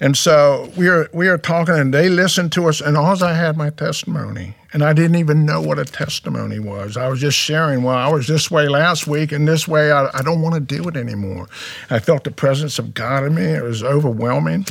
And 0.00 0.16
so 0.16 0.70
we 0.76 0.88
are 0.88 1.08
we 1.12 1.26
are 1.28 1.38
talking, 1.38 1.74
and 1.74 1.92
they 1.92 2.08
listened 2.08 2.52
to 2.52 2.68
us, 2.68 2.80
and 2.80 2.96
all 2.96 3.22
I 3.24 3.32
had 3.32 3.56
my 3.56 3.70
testimony, 3.70 4.54
and 4.72 4.84
I 4.84 4.92
didn't 4.92 5.16
even 5.16 5.44
know 5.44 5.60
what 5.60 5.80
a 5.80 5.84
testimony 5.84 6.60
was. 6.60 6.96
I 6.96 7.08
was 7.08 7.20
just 7.20 7.36
sharing. 7.36 7.82
Well, 7.82 7.96
I 7.96 8.08
was 8.08 8.28
this 8.28 8.48
way 8.48 8.68
last 8.68 9.08
week, 9.08 9.32
and 9.32 9.48
this 9.48 9.66
way 9.66 9.90
I, 9.90 10.08
I 10.14 10.22
don't 10.22 10.40
want 10.40 10.54
to 10.54 10.60
do 10.60 10.88
it 10.88 10.96
anymore. 10.96 11.48
I 11.90 11.98
felt 11.98 12.22
the 12.22 12.30
presence 12.30 12.78
of 12.78 12.94
God 12.94 13.24
in 13.24 13.34
me; 13.34 13.42
it 13.42 13.64
was 13.64 13.82
overwhelming, 13.82 14.66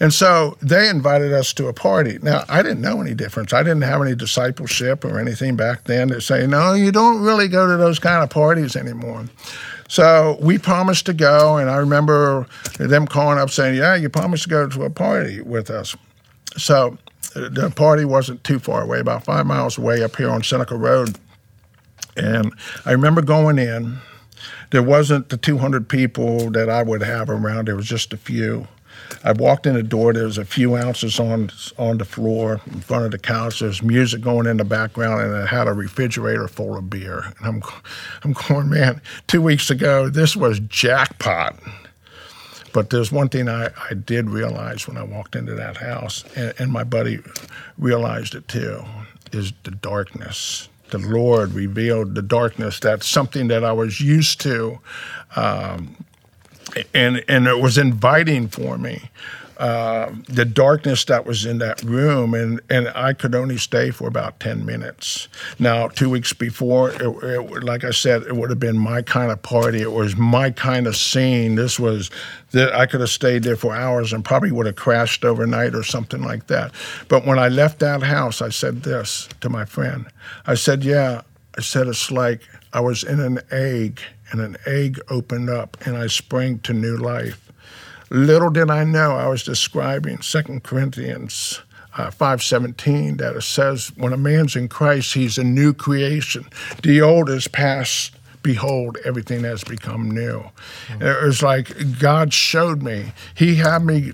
and 0.00 0.12
so 0.12 0.56
they 0.60 0.88
invited 0.88 1.32
us 1.32 1.52
to 1.54 1.68
a 1.68 1.72
party. 1.72 2.18
Now 2.20 2.42
I 2.48 2.62
didn't 2.62 2.80
know 2.80 3.00
any 3.00 3.14
difference. 3.14 3.52
I 3.52 3.62
didn't 3.62 3.82
have 3.82 4.02
any 4.02 4.16
discipleship 4.16 5.04
or 5.04 5.20
anything 5.20 5.54
back 5.54 5.84
then 5.84 6.08
to 6.08 6.20
say, 6.20 6.44
no, 6.44 6.72
you 6.72 6.90
don't 6.90 7.22
really 7.22 7.46
go 7.46 7.68
to 7.68 7.76
those 7.76 8.00
kind 8.00 8.24
of 8.24 8.30
parties 8.30 8.74
anymore. 8.74 9.26
So 9.92 10.38
we 10.40 10.56
promised 10.56 11.04
to 11.04 11.12
go, 11.12 11.58
and 11.58 11.68
I 11.68 11.76
remember 11.76 12.46
them 12.78 13.06
calling 13.06 13.38
up 13.38 13.50
saying, 13.50 13.74
"Yeah, 13.74 13.94
you 13.94 14.08
promised 14.08 14.44
to 14.44 14.48
go 14.48 14.66
to 14.66 14.84
a 14.84 14.88
party 14.88 15.42
with 15.42 15.68
us." 15.68 15.94
So 16.56 16.96
uh, 17.36 17.50
the 17.50 17.70
party 17.76 18.06
wasn't 18.06 18.42
too 18.42 18.58
far 18.58 18.80
away, 18.80 19.00
about 19.00 19.24
five 19.24 19.44
miles 19.44 19.76
away 19.76 20.02
up 20.02 20.16
here 20.16 20.30
on 20.30 20.42
Seneca 20.42 20.76
Road. 20.76 21.18
And 22.16 22.54
I 22.86 22.92
remember 22.92 23.20
going 23.20 23.58
in. 23.58 23.98
There 24.70 24.82
wasn't 24.82 25.28
the 25.28 25.36
200 25.36 25.90
people 25.90 26.50
that 26.52 26.70
I 26.70 26.82
would 26.82 27.02
have 27.02 27.28
around. 27.28 27.68
There 27.68 27.76
was 27.76 27.84
just 27.84 28.14
a 28.14 28.16
few. 28.16 28.68
I 29.24 29.32
walked 29.32 29.66
in 29.66 29.74
the 29.74 29.82
door. 29.82 30.12
There 30.12 30.24
was 30.24 30.38
a 30.38 30.44
few 30.44 30.76
ounces 30.76 31.18
on 31.20 31.50
on 31.78 31.98
the 31.98 32.04
floor 32.04 32.60
in 32.66 32.80
front 32.80 33.04
of 33.04 33.10
the 33.10 33.18
couch. 33.18 33.60
There's 33.60 33.82
music 33.82 34.20
going 34.20 34.46
in 34.46 34.56
the 34.56 34.64
background, 34.64 35.22
and 35.22 35.34
it 35.34 35.48
had 35.48 35.68
a 35.68 35.72
refrigerator 35.72 36.48
full 36.48 36.76
of 36.76 36.90
beer. 36.90 37.32
And 37.38 37.46
I'm, 37.46 37.62
I'm 38.24 38.32
going, 38.32 38.70
man. 38.70 39.00
Two 39.26 39.42
weeks 39.42 39.70
ago, 39.70 40.08
this 40.08 40.36
was 40.36 40.60
jackpot. 40.60 41.58
But 42.72 42.90
there's 42.90 43.12
one 43.12 43.28
thing 43.28 43.48
I, 43.48 43.66
I 43.90 43.94
did 43.94 44.30
realize 44.30 44.88
when 44.88 44.96
I 44.96 45.02
walked 45.02 45.36
into 45.36 45.54
that 45.54 45.76
house, 45.76 46.24
and, 46.34 46.54
and 46.58 46.72
my 46.72 46.84
buddy 46.84 47.20
realized 47.76 48.34
it 48.34 48.48
too, 48.48 48.82
is 49.32 49.52
the 49.64 49.72
darkness 49.72 50.68
the 50.92 50.98
Lord 50.98 51.54
revealed 51.54 52.14
the 52.14 52.22
darkness. 52.22 52.78
That's 52.78 53.06
something 53.06 53.48
that 53.48 53.64
I 53.64 53.72
was 53.72 54.00
used 54.00 54.40
to. 54.42 54.78
Um, 55.34 55.96
and 56.94 57.24
and 57.28 57.46
it 57.46 57.60
was 57.60 57.78
inviting 57.78 58.48
for 58.48 58.78
me. 58.78 59.10
Uh, 59.62 60.12
the 60.28 60.44
darkness 60.44 61.04
that 61.04 61.24
was 61.24 61.46
in 61.46 61.58
that 61.58 61.80
room, 61.84 62.34
and, 62.34 62.60
and 62.68 62.90
I 62.96 63.12
could 63.12 63.32
only 63.32 63.58
stay 63.58 63.92
for 63.92 64.08
about 64.08 64.40
10 64.40 64.66
minutes. 64.66 65.28
Now, 65.60 65.86
two 65.86 66.10
weeks 66.10 66.32
before, 66.32 66.90
it, 66.90 67.00
it, 67.00 67.62
like 67.62 67.84
I 67.84 67.92
said, 67.92 68.22
it 68.22 68.34
would 68.34 68.50
have 68.50 68.58
been 68.58 68.76
my 68.76 69.02
kind 69.02 69.30
of 69.30 69.40
party. 69.42 69.80
It 69.80 69.92
was 69.92 70.16
my 70.16 70.50
kind 70.50 70.88
of 70.88 70.96
scene. 70.96 71.54
This 71.54 71.78
was 71.78 72.10
that 72.50 72.74
I 72.74 72.86
could 72.86 72.98
have 72.98 73.10
stayed 73.10 73.44
there 73.44 73.54
for 73.54 73.72
hours 73.72 74.12
and 74.12 74.24
probably 74.24 74.50
would 74.50 74.66
have 74.66 74.74
crashed 74.74 75.24
overnight 75.24 75.76
or 75.76 75.84
something 75.84 76.22
like 76.22 76.48
that. 76.48 76.72
But 77.06 77.24
when 77.24 77.38
I 77.38 77.46
left 77.46 77.78
that 77.80 78.02
house, 78.02 78.42
I 78.42 78.48
said 78.48 78.82
this 78.82 79.28
to 79.42 79.48
my 79.48 79.64
friend. 79.64 80.06
I 80.44 80.54
said, 80.54 80.82
Yeah, 80.82 81.22
I 81.56 81.60
said, 81.60 81.86
it's 81.86 82.10
like 82.10 82.40
I 82.72 82.80
was 82.80 83.04
in 83.04 83.20
an 83.20 83.38
egg 83.52 84.00
and 84.32 84.40
an 84.40 84.56
egg 84.66 84.98
opened 85.08 85.48
up 85.48 85.76
and 85.86 85.96
I 85.96 86.08
sprang 86.08 86.58
to 86.60 86.72
new 86.72 86.96
life. 86.96 87.52
Little 88.10 88.50
did 88.50 88.70
I 88.70 88.84
know 88.84 89.12
I 89.12 89.28
was 89.28 89.42
describing 89.42 90.18
2 90.18 90.60
Corinthians 90.60 91.60
uh, 91.96 92.10
5.17 92.10 93.18
that 93.18 93.36
it 93.36 93.42
says, 93.42 93.92
when 93.96 94.12
a 94.12 94.16
man's 94.16 94.56
in 94.56 94.68
Christ, 94.68 95.14
he's 95.14 95.38
a 95.38 95.44
new 95.44 95.72
creation. 95.72 96.46
The 96.82 97.00
old 97.02 97.28
is 97.28 97.48
past, 97.48 98.12
behold, 98.42 98.98
everything 99.04 99.44
has 99.44 99.62
become 99.62 100.10
new. 100.10 100.50
Mm-hmm. 100.88 101.02
It 101.02 101.22
was 101.22 101.42
like 101.42 101.98
God 101.98 102.32
showed 102.32 102.82
me. 102.82 103.12
He 103.34 103.56
had 103.56 103.84
me 103.84 104.12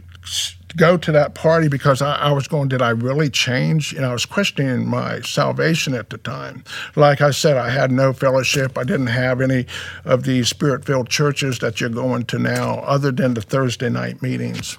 go 0.77 0.97
to 0.97 1.13
that 1.13 1.35
party 1.35 1.69
because 1.69 2.03
I, 2.03 2.17
I, 2.17 2.33
was 2.33 2.49
going, 2.49 2.69
did 2.69 2.83
I 2.83 2.91
really 2.91 3.31
change? 3.31 3.93
You 3.93 4.01
know, 4.01 4.11
I 4.11 4.13
was 4.13 4.27
questioning 4.27 4.87
my 4.87 5.21
salvation 5.21 5.95
at 5.95 6.11
the 6.11 6.19
time. 6.19 6.65
Like 6.97 7.21
I 7.21 7.31
said, 7.31 7.57
I 7.57 7.71
had 7.71 7.91
no 7.91 8.13
fellowship. 8.13 8.77
I 8.77 8.85
didn't 8.85 9.09
have 9.09 9.41
any 9.41 9.67
of 10.05 10.25
these 10.25 10.49
spirit 10.49 10.85
filled 10.85 11.09
churches 11.09 11.59
that 11.61 11.81
you're 11.81 11.91
going 11.91 12.25
to 12.25 12.39
now, 12.39 12.81
other 12.81 13.11
than 13.11 13.35
the 13.35 13.43
Thursday 13.43 13.89
night 13.89 14.23
meetings. 14.23 14.77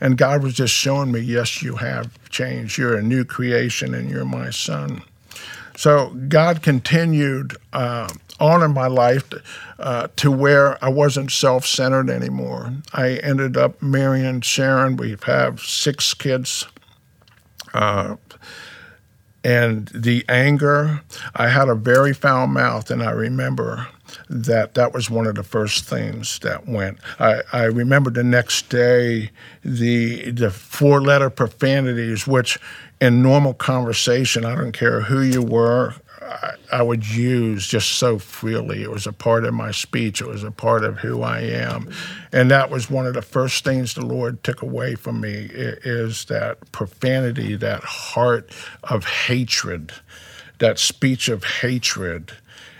And 0.00 0.18
God 0.18 0.42
was 0.42 0.54
just 0.54 0.74
showing 0.74 1.12
me, 1.12 1.20
yes, 1.20 1.62
you 1.62 1.76
have 1.76 2.18
changed. 2.28 2.76
You're 2.78 2.96
a 2.96 3.02
new 3.02 3.24
creation 3.24 3.94
and 3.94 4.10
you're 4.10 4.24
my 4.24 4.50
son. 4.50 5.02
So 5.76 6.10
God 6.28 6.62
continued 6.62 7.56
uh, 7.72 8.08
on 8.40 8.62
in 8.62 8.72
my 8.72 8.86
life 8.86 9.24
uh, 9.78 10.08
to 10.16 10.30
where 10.30 10.82
I 10.84 10.88
wasn't 10.88 11.30
self 11.30 11.66
centered 11.66 12.10
anymore. 12.10 12.72
I 12.92 13.14
ended 13.16 13.56
up 13.56 13.80
marrying 13.82 14.40
Sharon. 14.40 14.96
We 14.96 15.16
have 15.24 15.60
six 15.60 16.14
kids. 16.14 16.66
Uh, 17.72 18.16
and 19.44 19.88
the 19.88 20.24
anger, 20.26 21.02
I 21.36 21.48
had 21.48 21.68
a 21.68 21.74
very 21.74 22.14
foul 22.14 22.46
mouth, 22.46 22.90
and 22.90 23.02
I 23.02 23.10
remember 23.10 23.88
that 24.30 24.74
that 24.74 24.94
was 24.94 25.10
one 25.10 25.26
of 25.26 25.34
the 25.34 25.42
first 25.42 25.84
things 25.84 26.38
that 26.38 26.66
went. 26.66 26.98
I, 27.18 27.42
I 27.52 27.64
remember 27.64 28.10
the 28.10 28.24
next 28.24 28.70
day 28.70 29.30
the 29.62 30.30
the 30.30 30.50
four 30.50 31.02
letter 31.02 31.28
profanities, 31.28 32.26
which 32.26 32.58
in 33.04 33.20
normal 33.20 33.52
conversation, 33.52 34.46
I 34.46 34.54
don't 34.54 34.72
care 34.72 35.02
who 35.02 35.20
you 35.20 35.42
were, 35.42 35.94
I, 36.22 36.54
I, 36.72 36.82
would 36.82 37.06
use 37.06 37.66
just 37.66 37.92
so 37.92 38.18
freely. 38.18 38.82
It 38.82 38.90
was 38.90 39.06
a 39.06 39.12
part 39.12 39.44
of 39.44 39.52
my 39.52 39.72
speech. 39.72 40.22
It 40.22 40.26
was 40.26 40.42
a 40.42 40.50
part 40.50 40.84
of 40.84 40.96
who 40.96 41.20
I 41.20 41.40
am, 41.40 41.90
and 42.32 42.50
that 42.50 42.70
was 42.70 42.88
one 42.88 43.06
of 43.06 43.12
the 43.12 43.20
first 43.20 43.62
things 43.62 43.92
the 43.92 44.06
Lord 44.06 44.42
took 44.42 44.62
away 44.62 44.94
from 44.94 45.20
me 45.20 45.50
is 45.52 46.24
that 46.26 46.72
profanity, 46.72 47.56
that 47.56 47.84
heart 47.84 48.50
of 48.84 49.04
hatred, 49.04 49.92
that 50.58 50.78
speech 50.78 51.28
of 51.28 51.44
hatred 51.44 52.32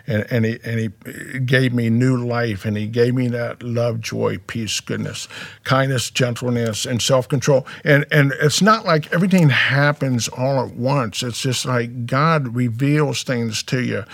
and, 0.07 0.27
and, 0.31 0.45
he, 0.45 0.59
and 0.65 0.81
he 0.81 1.39
gave 1.41 1.73
me 1.73 1.91
new 1.91 2.17
life 2.17 2.65
and 2.65 2.77
he 2.77 2.87
gave 2.87 3.15
me 3.15 3.29
that 3.29 3.63
love 3.63 4.01
joy 4.01 4.39
peace 4.47 4.81
goodness 4.81 5.29
kindness 5.65 6.11
gentleness 6.11 6.87
and 6.87 7.01
self-control. 7.01 7.67
And 7.85 8.07
and 8.11 8.33
it's 8.41 8.63
not 8.63 8.85
like 8.85 9.13
everything 9.13 9.51
happens 9.51 10.29
all 10.29 10.65
at 10.67 10.75
once. 10.75 11.23
It's 11.23 11.41
just 11.41 11.67
like 11.67 12.07
god 12.07 12.55
reveals 12.55 13.23
things 13.23 13.63
to 13.65 13.83
you. 13.83 14.05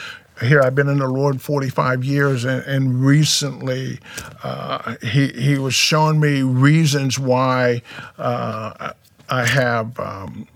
Here 0.41 0.63
I've 0.63 0.75
been 0.75 0.89
in 0.89 0.99
the 0.99 1.09
Lord 1.09 1.43
45 1.43 2.03
years, 2.03 2.45
and, 2.45 2.65
and 2.65 3.05
recently 3.05 3.99
uh, 4.43 4.97
he 5.03 5.29
he 5.29 5.59
was 5.59 5.75
showing 5.75 6.19
me 6.19 6.43
reasons 6.43 7.19
why 7.19 7.83
uh, 8.17 8.93
I 9.29 9.45
have 9.45 10.01
um, 10.01 10.49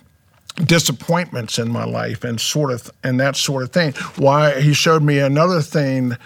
disappointments 0.57 1.59
in 1.59 1.69
my 1.71 1.85
life 1.85 2.23
and 2.23 2.41
sort 2.41 2.71
of 2.71 2.91
and 3.03 3.19
that 3.19 3.37
sort 3.37 3.63
of 3.63 3.73
thing. 3.73 3.93
Why 4.17 4.61
he 4.61 4.73
showed 4.73 5.03
me 5.03 5.19
another 5.19 5.61
thing 5.61 6.17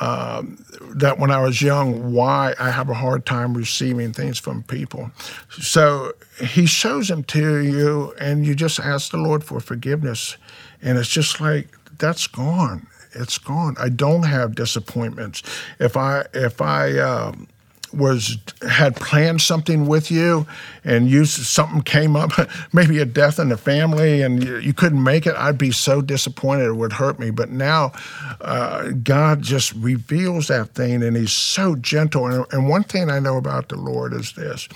um, 0.00 0.62
that 0.94 1.18
when 1.18 1.30
I 1.30 1.40
was 1.40 1.62
young, 1.62 2.12
why 2.12 2.54
I 2.58 2.70
have 2.70 2.88
a 2.90 2.94
hard 2.94 3.24
time 3.24 3.56
receiving 3.56 4.12
things 4.12 4.38
from 4.38 4.62
people. 4.64 5.10
So 5.50 6.12
he 6.44 6.66
shows 6.66 7.08
them 7.08 7.24
to 7.24 7.58
you, 7.58 8.14
and 8.20 8.46
you 8.46 8.54
just 8.54 8.78
ask 8.78 9.10
the 9.10 9.16
Lord 9.16 9.42
for 9.42 9.60
forgiveness, 9.60 10.36
and 10.82 10.98
it's 10.98 11.08
just 11.08 11.40
like 11.40 11.68
that's 11.98 12.26
gone. 12.26 12.86
It's 13.14 13.38
gone. 13.38 13.74
I 13.80 13.88
don't 13.88 14.24
have 14.24 14.54
disappointments. 14.54 15.42
If 15.78 15.96
I 15.96 16.26
if 16.34 16.60
I 16.60 16.98
um, 16.98 17.48
was 17.92 18.38
had 18.68 18.96
planned 18.96 19.40
something 19.40 19.86
with 19.86 20.10
you 20.10 20.46
and 20.84 21.08
you 21.08 21.24
something 21.24 21.82
came 21.82 22.16
up 22.16 22.30
maybe 22.72 22.98
a 22.98 23.04
death 23.04 23.38
in 23.38 23.48
the 23.48 23.56
family 23.56 24.22
and 24.22 24.44
you, 24.44 24.58
you 24.58 24.72
couldn't 24.72 25.02
make 25.02 25.26
it 25.26 25.34
i'd 25.36 25.58
be 25.58 25.70
so 25.70 26.00
disappointed 26.00 26.66
it 26.66 26.74
would 26.74 26.92
hurt 26.92 27.18
me. 27.18 27.30
But 27.30 27.50
now 27.50 27.92
uh, 28.40 28.90
god 29.02 29.42
just 29.42 29.72
reveals 29.74 30.48
that 30.48 30.70
thing 30.70 31.02
and 31.02 31.16
he's 31.16 31.32
so 31.32 31.76
gentle. 31.76 32.26
And, 32.26 32.44
and 32.52 32.68
one 32.68 32.84
thing 32.84 33.10
i 33.10 33.18
know 33.18 33.36
about 33.36 33.68
the 33.68 33.76
lord 33.76 34.12
is 34.12 34.32
this 34.32 34.68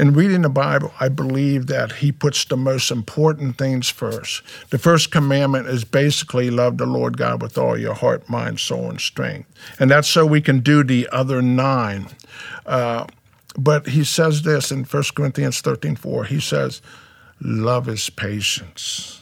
in 0.00 0.14
reading 0.14 0.40
the 0.40 0.48
Bible, 0.48 0.94
I 0.98 1.10
believe 1.10 1.66
that 1.66 1.92
he 1.92 2.10
puts 2.10 2.46
the 2.46 2.56
most 2.56 2.90
important 2.90 3.58
things 3.58 3.90
first. 3.90 4.42
The 4.70 4.78
first 4.78 5.10
commandment 5.10 5.66
is 5.66 5.84
basically 5.84 6.48
love 6.48 6.78
the 6.78 6.86
Lord 6.86 7.18
God 7.18 7.42
with 7.42 7.58
all 7.58 7.78
your 7.78 7.92
heart, 7.92 8.26
mind, 8.26 8.60
soul, 8.60 8.88
and 8.88 8.98
strength. 8.98 9.52
And 9.78 9.90
that's 9.90 10.08
so 10.08 10.24
we 10.24 10.40
can 10.40 10.60
do 10.60 10.82
the 10.82 11.06
other 11.12 11.42
nine. 11.42 12.06
Uh, 12.64 13.08
but 13.58 13.88
he 13.88 14.02
says 14.02 14.40
this 14.40 14.72
in 14.72 14.84
1 14.84 15.02
Corinthians 15.14 15.60
13 15.60 15.96
4. 15.96 16.24
He 16.24 16.40
says, 16.40 16.80
Love 17.42 17.86
is 17.86 18.08
patience. 18.08 19.20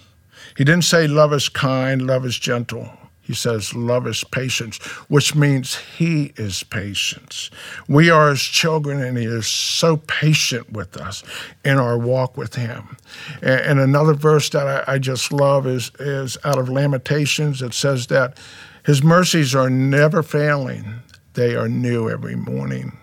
He 0.56 0.62
didn't 0.62 0.84
say 0.84 1.08
love 1.08 1.32
is 1.32 1.48
kind, 1.48 2.06
love 2.06 2.24
is 2.24 2.38
gentle. 2.38 2.92
He 3.28 3.34
says, 3.34 3.74
Love 3.74 4.06
is 4.06 4.24
patience, 4.24 4.78
which 5.08 5.34
means 5.34 5.76
He 5.76 6.32
is 6.36 6.62
patience. 6.62 7.50
We 7.86 8.08
are 8.08 8.30
His 8.30 8.40
children, 8.40 9.02
and 9.02 9.18
He 9.18 9.26
is 9.26 9.46
so 9.46 9.98
patient 9.98 10.72
with 10.72 10.96
us 10.96 11.22
in 11.62 11.76
our 11.76 11.98
walk 11.98 12.38
with 12.38 12.54
Him. 12.54 12.96
And, 13.42 13.78
another 13.78 14.14
verse 14.14 14.48
that 14.48 14.88
I, 14.88 14.98
just 14.98 15.30
love 15.30 15.66
is, 15.66 15.90
is 16.00 16.38
out 16.42 16.58
of 16.58 16.70
Lamentations. 16.70 17.60
It 17.60 17.74
says 17.74 18.06
that 18.06 18.38
His 18.86 19.02
mercies 19.02 19.54
are 19.54 19.68
never 19.68 20.22
failing, 20.22 21.00
they 21.34 21.54
are 21.54 21.68
new 21.68 22.08
every 22.08 22.34
morning. 22.34 22.96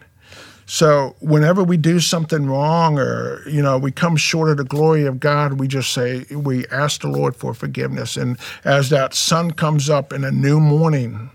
So 0.65 1.15
whenever 1.19 1.63
we 1.63 1.77
do 1.77 1.99
something 1.99 2.47
wrong 2.47 2.97
or 2.97 3.47
you 3.47 3.61
know 3.61 3.77
we 3.77 3.91
come 3.91 4.15
short 4.15 4.49
of 4.49 4.57
the 4.57 4.63
glory 4.63 5.05
of 5.05 5.19
God, 5.19 5.59
we 5.59 5.67
just 5.67 5.93
say 5.93 6.25
we 6.31 6.65
ask 6.67 7.01
the 7.01 7.07
Lord 7.07 7.35
for 7.35 7.53
forgiveness. 7.53 8.17
And 8.17 8.37
as 8.63 8.89
that 8.89 9.13
sun 9.13 9.51
comes 9.51 9.89
up 9.89 10.11
in 10.11 10.23
a 10.23 10.31
new 10.31 10.59
morning, 10.59 11.29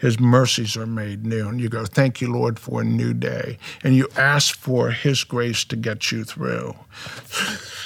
his 0.00 0.18
mercies 0.18 0.76
are 0.76 0.86
made 0.86 1.26
new. 1.26 1.48
And 1.48 1.60
you 1.60 1.68
go, 1.68 1.84
Thank 1.84 2.20
you, 2.20 2.32
Lord, 2.32 2.58
for 2.58 2.80
a 2.80 2.84
new 2.84 3.12
day. 3.12 3.58
And 3.84 3.94
you 3.94 4.08
ask 4.16 4.56
for 4.56 4.90
his 4.90 5.24
grace 5.24 5.64
to 5.64 5.76
get 5.76 6.10
you 6.10 6.24
through. 6.24 6.74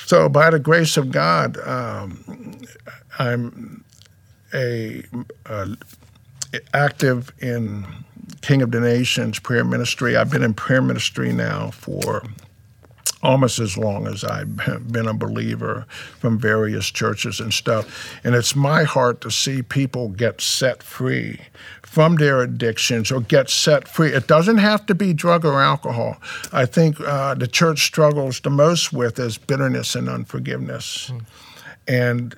So, 0.06 0.28
by 0.28 0.50
the 0.50 0.58
grace 0.58 0.98
of 0.98 1.10
God, 1.10 1.56
um, 1.66 2.58
I'm 3.18 3.82
a, 4.52 5.02
a 5.46 5.76
active 6.74 7.32
in 7.38 7.86
King 8.40 8.62
of 8.62 8.70
the 8.70 8.80
Nations 8.80 9.38
prayer 9.38 9.64
ministry. 9.64 10.16
I've 10.16 10.30
been 10.30 10.42
in 10.42 10.54
prayer 10.54 10.82
ministry 10.82 11.32
now 11.32 11.70
for 11.70 12.22
almost 13.24 13.58
as 13.58 13.76
long 13.78 14.06
as 14.06 14.22
I've 14.22 14.56
been 14.92 15.08
a 15.08 15.14
believer 15.14 15.86
from 16.18 16.38
various 16.38 16.90
churches 16.90 17.40
and 17.40 17.52
stuff. 17.52 18.14
And 18.22 18.34
it's 18.34 18.54
my 18.54 18.84
heart 18.84 19.20
to 19.22 19.30
see 19.30 19.62
people 19.62 20.10
get 20.10 20.40
set 20.40 20.82
free 20.82 21.40
from 21.82 22.16
their 22.16 22.42
addictions 22.42 23.10
or 23.10 23.20
get 23.20 23.48
set 23.48 23.88
free. 23.88 24.12
It 24.12 24.26
doesn't 24.26 24.58
have 24.58 24.84
to 24.86 24.94
be 24.94 25.14
drug 25.14 25.44
or 25.44 25.60
alcohol. 25.60 26.18
I 26.52 26.66
think 26.66 27.00
uh, 27.00 27.34
the 27.34 27.48
church 27.48 27.86
struggles 27.86 28.40
the 28.40 28.50
most 28.50 28.92
with 28.92 29.18
is 29.18 29.38
bitterness 29.38 29.94
and 29.94 30.08
unforgiveness. 30.08 31.10
Mm. 31.10 31.24
And 31.86 32.36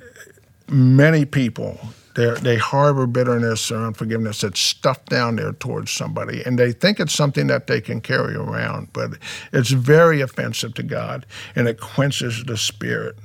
many 0.68 1.24
people 1.24 1.80
they 2.16 2.30
they 2.40 2.56
harbor 2.56 3.06
bitterness 3.06 3.70
or 3.70 3.86
unforgiveness 3.86 4.40
that's 4.40 4.58
stuffed 4.58 5.08
down 5.08 5.36
there 5.36 5.52
towards 5.52 5.92
somebody, 5.92 6.42
and 6.44 6.58
they 6.58 6.72
think 6.72 6.98
it's 6.98 7.14
something 7.14 7.46
that 7.46 7.68
they 7.68 7.80
can 7.80 8.00
carry 8.00 8.34
around, 8.34 8.92
but 8.92 9.12
it's 9.52 9.70
very 9.70 10.20
offensive 10.22 10.74
to 10.74 10.82
God, 10.82 11.26
and 11.54 11.68
it 11.68 11.78
quenches 11.78 12.42
the 12.44 12.56
spirit, 12.56 13.16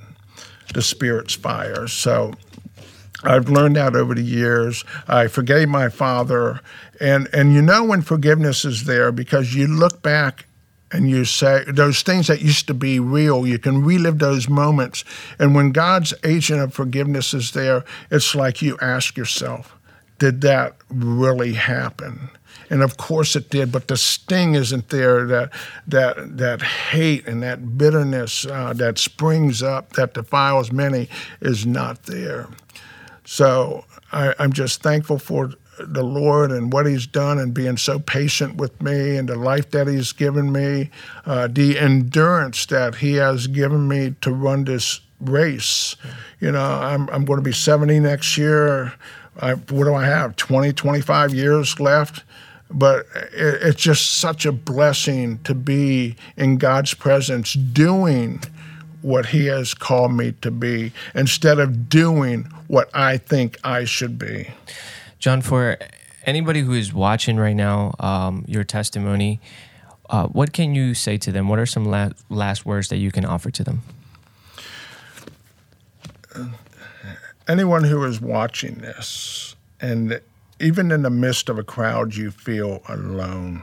the 0.73 0.83
spirit's 0.83 1.33
fire. 1.33 1.87
So. 1.87 2.33
I've 3.23 3.49
learned 3.49 3.75
that 3.75 3.95
over 3.95 4.15
the 4.15 4.23
years. 4.23 4.83
I 5.07 5.27
forgave 5.27 5.69
my 5.69 5.89
father, 5.89 6.59
and 6.99 7.29
and 7.31 7.53
you 7.53 7.61
know 7.61 7.83
when 7.83 8.01
forgiveness 8.01 8.65
is 8.65 8.85
there 8.85 9.11
because 9.11 9.53
you 9.53 9.67
look 9.67 10.01
back 10.01 10.47
and 10.91 11.09
you 11.09 11.25
say 11.25 11.63
those 11.67 12.01
things 12.01 12.27
that 12.27 12.41
used 12.41 12.67
to 12.67 12.73
be 12.73 12.99
real, 12.99 13.47
you 13.47 13.57
can 13.57 13.83
relive 13.83 14.19
those 14.19 14.49
moments. 14.49 15.03
And 15.39 15.55
when 15.55 15.71
God's 15.71 16.13
agent 16.23 16.61
of 16.61 16.73
forgiveness 16.73 17.33
is 17.33 17.51
there, 17.51 17.85
it's 18.09 18.35
like 18.35 18.61
you 18.61 18.77
ask 18.81 19.17
yourself, 19.17 19.77
did 20.19 20.41
that 20.41 20.75
really 20.89 21.53
happen? 21.53 22.29
And 22.69 22.83
of 22.83 22.97
course 22.97 23.35
it 23.35 23.49
did, 23.49 23.71
but 23.71 23.87
the 23.87 23.97
sting 23.97 24.55
isn't 24.55 24.89
there. 24.89 25.25
That 25.25 25.51
that 25.87 26.37
that 26.37 26.61
hate 26.61 27.27
and 27.27 27.43
that 27.43 27.77
bitterness 27.77 28.45
uh, 28.45 28.73
that 28.73 28.97
springs 28.97 29.61
up 29.61 29.93
that 29.93 30.13
defiles 30.13 30.71
many 30.71 31.09
is 31.41 31.65
not 31.65 32.03
there. 32.03 32.47
So 33.25 33.85
I, 34.11 34.33
I'm 34.39 34.53
just 34.53 34.81
thankful 34.81 35.19
for 35.19 35.51
the 35.87 36.03
Lord 36.03 36.51
and 36.51 36.71
what 36.71 36.85
He's 36.85 37.07
done 37.07 37.39
and 37.39 37.53
being 37.53 37.77
so 37.77 37.99
patient 37.99 38.55
with 38.55 38.81
me 38.81 39.17
and 39.17 39.29
the 39.29 39.35
life 39.35 39.71
that 39.71 39.87
He's 39.87 40.11
given 40.11 40.51
me, 40.51 40.89
uh, 41.25 41.47
the 41.47 41.79
endurance 41.79 42.65
that 42.67 42.95
He 42.95 43.13
has 43.15 43.47
given 43.47 43.87
me 43.87 44.15
to 44.21 44.31
run 44.31 44.65
this 44.65 45.01
race. 45.19 45.95
You 46.39 46.51
know, 46.51 46.63
I'm, 46.63 47.09
I'm 47.09 47.25
going 47.25 47.39
to 47.39 47.43
be 47.43 47.53
70 47.53 47.99
next 47.99 48.37
year. 48.37 48.93
I, 49.39 49.53
what 49.53 49.85
do 49.85 49.93
I 49.93 50.05
have? 50.05 50.35
20, 50.35 50.73
25 50.73 51.33
years 51.33 51.79
left. 51.79 52.23
But 52.69 53.05
it, 53.33 53.61
it's 53.61 53.81
just 53.81 54.19
such 54.19 54.45
a 54.45 54.51
blessing 54.51 55.39
to 55.43 55.53
be 55.53 56.15
in 56.37 56.57
God's 56.57 56.93
presence 56.93 57.53
doing 57.53 58.41
what 59.01 59.27
He 59.27 59.47
has 59.47 59.73
called 59.73 60.13
me 60.13 60.33
to 60.41 60.51
be 60.51 60.93
instead 61.13 61.59
of 61.59 61.89
doing 61.89 62.43
what 62.67 62.89
I 62.93 63.17
think 63.17 63.57
I 63.63 63.85
should 63.85 64.17
be. 64.17 64.51
John, 65.21 65.43
for 65.43 65.77
anybody 66.25 66.61
who 66.61 66.73
is 66.73 66.91
watching 66.91 67.37
right 67.37 67.55
now, 67.55 67.93
um, 67.99 68.43
your 68.47 68.63
testimony, 68.63 69.39
uh, 70.09 70.25
what 70.27 70.51
can 70.51 70.73
you 70.73 70.95
say 70.95 71.17
to 71.19 71.31
them? 71.31 71.47
What 71.47 71.59
are 71.59 71.67
some 71.67 71.85
la- 71.85 72.09
last 72.29 72.65
words 72.65 72.87
that 72.87 72.97
you 72.97 73.11
can 73.11 73.23
offer 73.23 73.51
to 73.51 73.63
them? 73.63 73.83
Anyone 77.47 77.83
who 77.83 78.03
is 78.03 78.19
watching 78.19 78.75
this, 78.79 79.55
and 79.79 80.19
even 80.59 80.91
in 80.91 81.03
the 81.03 81.11
midst 81.11 81.49
of 81.49 81.59
a 81.59 81.63
crowd, 81.63 82.15
you 82.15 82.31
feel 82.31 82.81
alone 82.89 83.61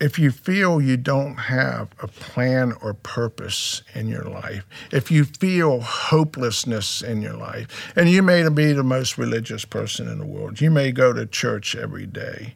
if 0.00 0.18
you 0.18 0.30
feel 0.30 0.80
you 0.80 0.96
don't 0.96 1.36
have 1.36 1.88
a 2.00 2.08
plan 2.08 2.72
or 2.80 2.94
purpose 2.94 3.82
in 3.94 4.08
your 4.08 4.24
life, 4.24 4.64
if 4.90 5.10
you 5.10 5.24
feel 5.24 5.80
hopelessness 5.80 7.02
in 7.02 7.20
your 7.20 7.36
life, 7.36 7.92
and 7.94 8.08
you 8.08 8.22
may 8.22 8.48
be 8.48 8.72
the 8.72 8.82
most 8.82 9.18
religious 9.18 9.66
person 9.66 10.08
in 10.08 10.18
the 10.18 10.24
world, 10.24 10.60
you 10.60 10.70
may 10.70 10.90
go 10.90 11.12
to 11.12 11.26
church 11.26 11.76
every 11.76 12.06
day, 12.06 12.54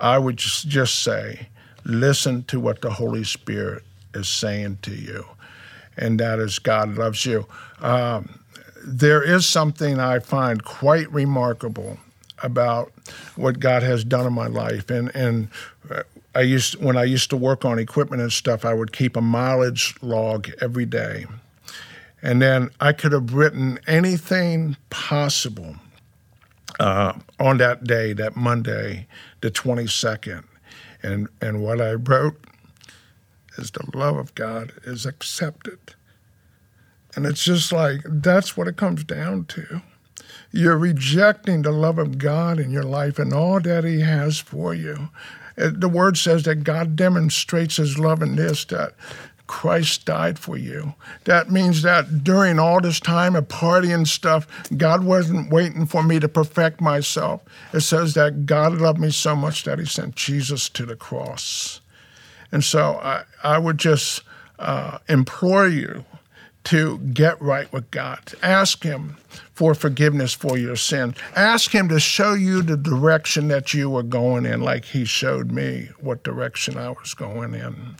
I 0.00 0.18
would 0.18 0.36
just, 0.36 1.02
say, 1.02 1.48
listen 1.84 2.44
to 2.44 2.60
what 2.60 2.82
the 2.82 2.90
Holy 2.90 3.24
Spirit 3.24 3.84
is 4.14 4.28
saying 4.28 4.78
to 4.82 4.94
you, 4.94 5.24
and 5.96 6.20
that 6.20 6.38
is 6.38 6.58
God 6.58 6.96
loves 6.96 7.24
you. 7.24 7.46
Um, 7.80 8.38
there 8.84 9.22
is 9.22 9.46
something 9.46 9.98
I 9.98 10.18
find 10.18 10.62
quite 10.62 11.10
remarkable 11.10 11.98
about 12.42 12.92
what 13.36 13.60
God 13.60 13.82
has 13.84 14.02
done 14.02 14.26
in 14.26 14.32
my 14.32 14.48
life, 14.48 14.90
and 14.90 15.14
and 15.14 15.48
I 16.34 16.40
used 16.42 16.82
when 16.82 16.96
I 16.96 17.04
used 17.04 17.30
to 17.30 17.36
work 17.36 17.64
on 17.64 17.78
equipment 17.78 18.22
and 18.22 18.32
stuff, 18.32 18.64
I 18.64 18.74
would 18.74 18.92
keep 18.92 19.16
a 19.16 19.20
mileage 19.20 19.94
log 20.00 20.50
every 20.60 20.86
day. 20.86 21.26
And 22.22 22.40
then 22.40 22.70
I 22.80 22.92
could 22.92 23.12
have 23.12 23.34
written 23.34 23.80
anything 23.86 24.76
possible 24.90 25.76
uh, 26.78 27.14
on 27.40 27.58
that 27.58 27.84
day, 27.84 28.12
that 28.12 28.36
Monday, 28.36 29.08
the 29.40 29.50
22nd. 29.50 30.44
And, 31.02 31.28
and 31.40 31.62
what 31.62 31.80
I 31.80 31.94
wrote 31.94 32.38
is 33.58 33.72
the 33.72 33.84
love 33.92 34.16
of 34.16 34.34
God 34.36 34.72
is 34.84 35.04
accepted. 35.04 35.78
And 37.14 37.26
it's 37.26 37.44
just 37.44 37.72
like 37.72 38.00
that's 38.06 38.56
what 38.56 38.68
it 38.68 38.76
comes 38.76 39.04
down 39.04 39.44
to. 39.46 39.82
You're 40.50 40.78
rejecting 40.78 41.62
the 41.62 41.72
love 41.72 41.98
of 41.98 42.18
God 42.18 42.58
in 42.58 42.70
your 42.70 42.84
life 42.84 43.18
and 43.18 43.32
all 43.34 43.60
that 43.60 43.84
He 43.84 44.00
has 44.00 44.38
for 44.38 44.72
you. 44.72 45.10
Uh, 45.58 45.70
the 45.72 45.88
word 45.88 46.16
says 46.16 46.44
that 46.44 46.64
God 46.64 46.96
demonstrates 46.96 47.76
his 47.76 47.98
love 47.98 48.22
in 48.22 48.36
this 48.36 48.64
that 48.66 48.94
Christ 49.46 50.06
died 50.06 50.38
for 50.38 50.56
you. 50.56 50.94
That 51.24 51.50
means 51.50 51.82
that 51.82 52.24
during 52.24 52.58
all 52.58 52.80
this 52.80 53.00
time 53.00 53.36
of 53.36 53.48
party 53.48 53.92
and 53.92 54.08
stuff, 54.08 54.46
God 54.76 55.04
wasn't 55.04 55.50
waiting 55.50 55.84
for 55.84 56.02
me 56.02 56.18
to 56.20 56.28
perfect 56.28 56.80
myself. 56.80 57.42
It 57.72 57.80
says 57.80 58.14
that 58.14 58.46
God 58.46 58.74
loved 58.74 58.98
me 58.98 59.10
so 59.10 59.36
much 59.36 59.64
that 59.64 59.78
he 59.78 59.84
sent 59.84 60.14
Jesus 60.14 60.68
to 60.70 60.86
the 60.86 60.96
cross. 60.96 61.80
And 62.50 62.64
so 62.64 62.98
I, 63.02 63.24
I 63.42 63.58
would 63.58 63.78
just 63.78 64.22
uh, 64.58 64.98
implore 65.08 65.68
you 65.68 66.04
to 66.64 66.98
get 66.98 67.40
right 67.40 67.72
with 67.72 67.90
God. 67.90 68.34
Ask 68.42 68.82
Him 68.82 69.16
for 69.52 69.74
forgiveness 69.74 70.32
for 70.32 70.56
your 70.56 70.76
sin. 70.76 71.14
Ask 71.34 71.72
Him 71.72 71.88
to 71.88 72.00
show 72.00 72.34
you 72.34 72.62
the 72.62 72.76
direction 72.76 73.48
that 73.48 73.74
you 73.74 73.90
were 73.90 74.02
going 74.02 74.46
in, 74.46 74.60
like 74.60 74.84
He 74.84 75.04
showed 75.04 75.50
me 75.50 75.88
what 76.00 76.22
direction 76.22 76.76
I 76.76 76.90
was 76.90 77.14
going 77.14 77.54
in. 77.54 77.96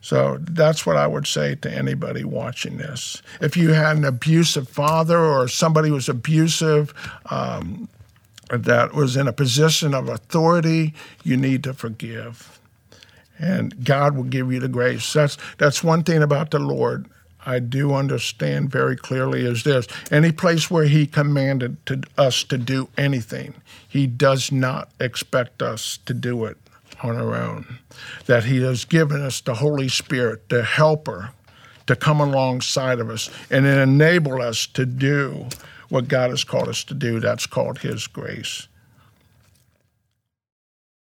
So 0.00 0.38
that's 0.40 0.86
what 0.86 0.96
I 0.96 1.06
would 1.06 1.26
say 1.26 1.56
to 1.56 1.70
anybody 1.70 2.24
watching 2.24 2.78
this. 2.78 3.20
If 3.40 3.56
you 3.56 3.72
had 3.72 3.96
an 3.96 4.04
abusive 4.04 4.68
father 4.68 5.18
or 5.18 5.48
somebody 5.48 5.90
was 5.90 6.08
abusive, 6.08 6.94
um, 7.30 7.88
that 8.50 8.94
was 8.94 9.16
in 9.16 9.28
a 9.28 9.32
position 9.32 9.94
of 9.94 10.08
authority, 10.08 10.94
you 11.24 11.36
need 11.36 11.62
to 11.64 11.74
forgive. 11.74 12.58
And 13.38 13.84
God 13.84 14.16
will 14.16 14.24
give 14.24 14.50
you 14.52 14.60
the 14.60 14.68
grace. 14.68 15.12
That's, 15.12 15.36
that's 15.58 15.84
one 15.84 16.02
thing 16.02 16.22
about 16.22 16.50
the 16.50 16.58
Lord. 16.58 17.06
I 17.46 17.58
do 17.60 17.94
understand 17.94 18.70
very 18.70 18.96
clearly 18.96 19.44
is 19.44 19.64
this 19.64 19.86
any 20.10 20.32
place 20.32 20.70
where 20.70 20.84
he 20.84 21.06
commanded 21.06 21.84
to 21.86 22.02
us 22.16 22.44
to 22.44 22.58
do 22.58 22.88
anything, 22.96 23.54
he 23.88 24.06
does 24.06 24.52
not 24.52 24.90
expect 25.00 25.62
us 25.62 25.98
to 26.06 26.14
do 26.14 26.44
it 26.44 26.58
on 27.02 27.16
our 27.16 27.34
own. 27.34 27.78
That 28.26 28.44
he 28.44 28.62
has 28.62 28.84
given 28.84 29.22
us 29.22 29.40
the 29.40 29.54
Holy 29.54 29.88
Spirit, 29.88 30.48
the 30.48 30.64
helper, 30.64 31.30
to 31.86 31.96
come 31.96 32.20
alongside 32.20 33.00
of 33.00 33.08
us 33.08 33.30
and 33.50 33.66
enable 33.66 34.42
us 34.42 34.66
to 34.66 34.84
do 34.84 35.46
what 35.88 36.06
God 36.06 36.30
has 36.30 36.44
called 36.44 36.68
us 36.68 36.84
to 36.84 36.94
do. 36.94 37.18
That's 37.18 37.46
called 37.46 37.78
His 37.78 38.06
grace. 38.06 38.67